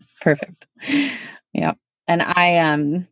[0.22, 0.68] Perfect.
[1.54, 1.74] Yeah.
[2.08, 3.08] And I um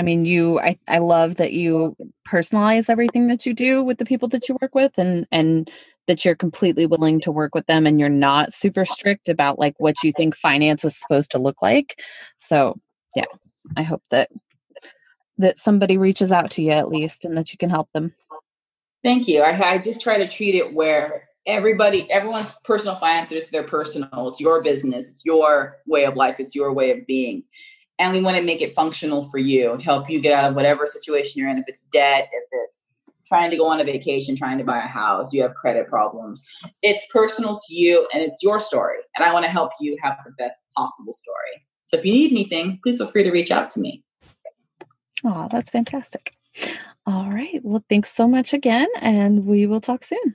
[0.00, 1.94] I mean, you I, I love that you
[2.26, 5.70] personalize everything that you do with the people that you work with and and
[6.06, 9.74] that you're completely willing to work with them and you're not super strict about like
[9.76, 12.00] what you think finance is supposed to look like.
[12.38, 12.80] So
[13.14, 13.26] yeah,
[13.76, 14.30] I hope that
[15.36, 18.14] that somebody reaches out to you at least and that you can help them.
[19.04, 19.42] Thank you.
[19.42, 24.28] I, I just try to treat it where everybody, everyone's personal finance is their personal.
[24.28, 25.10] It's your business.
[25.10, 26.36] It's your way of life.
[26.38, 27.44] It's your way of being
[28.00, 30.56] and we want to make it functional for you to help you get out of
[30.56, 31.58] whatever situation you're in.
[31.58, 32.86] If it's debt if it's
[33.28, 36.48] trying to go on a vacation trying to buy a house you have credit problems.
[36.82, 38.96] It's personal to you and it's your story.
[39.16, 41.64] And i want to help you have the best possible story.
[41.86, 44.02] So if you need anything please feel free to reach out to me.
[45.24, 46.32] Oh that's fantastic.
[47.06, 47.60] All right.
[47.62, 50.34] Well thanks so much again and we will talk soon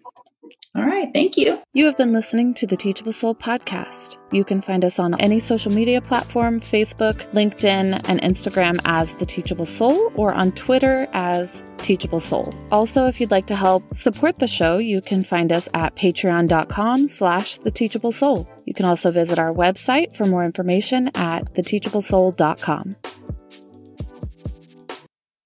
[0.76, 1.10] all right.
[1.14, 1.58] Thank you.
[1.74, 4.18] You have been listening to the Teachable Soul podcast.
[4.32, 9.26] You can find us on any social media platform Facebook, LinkedIn, and Instagram as The
[9.26, 12.54] Teachable Soul or on Twitter as Teachable Soul.
[12.72, 17.08] Also, if you'd like to help support the show, you can find us at patreon.com
[17.08, 18.48] slash The Teachable Soul.
[18.66, 22.96] You can also visit our website for more information at theteachablesoul.com.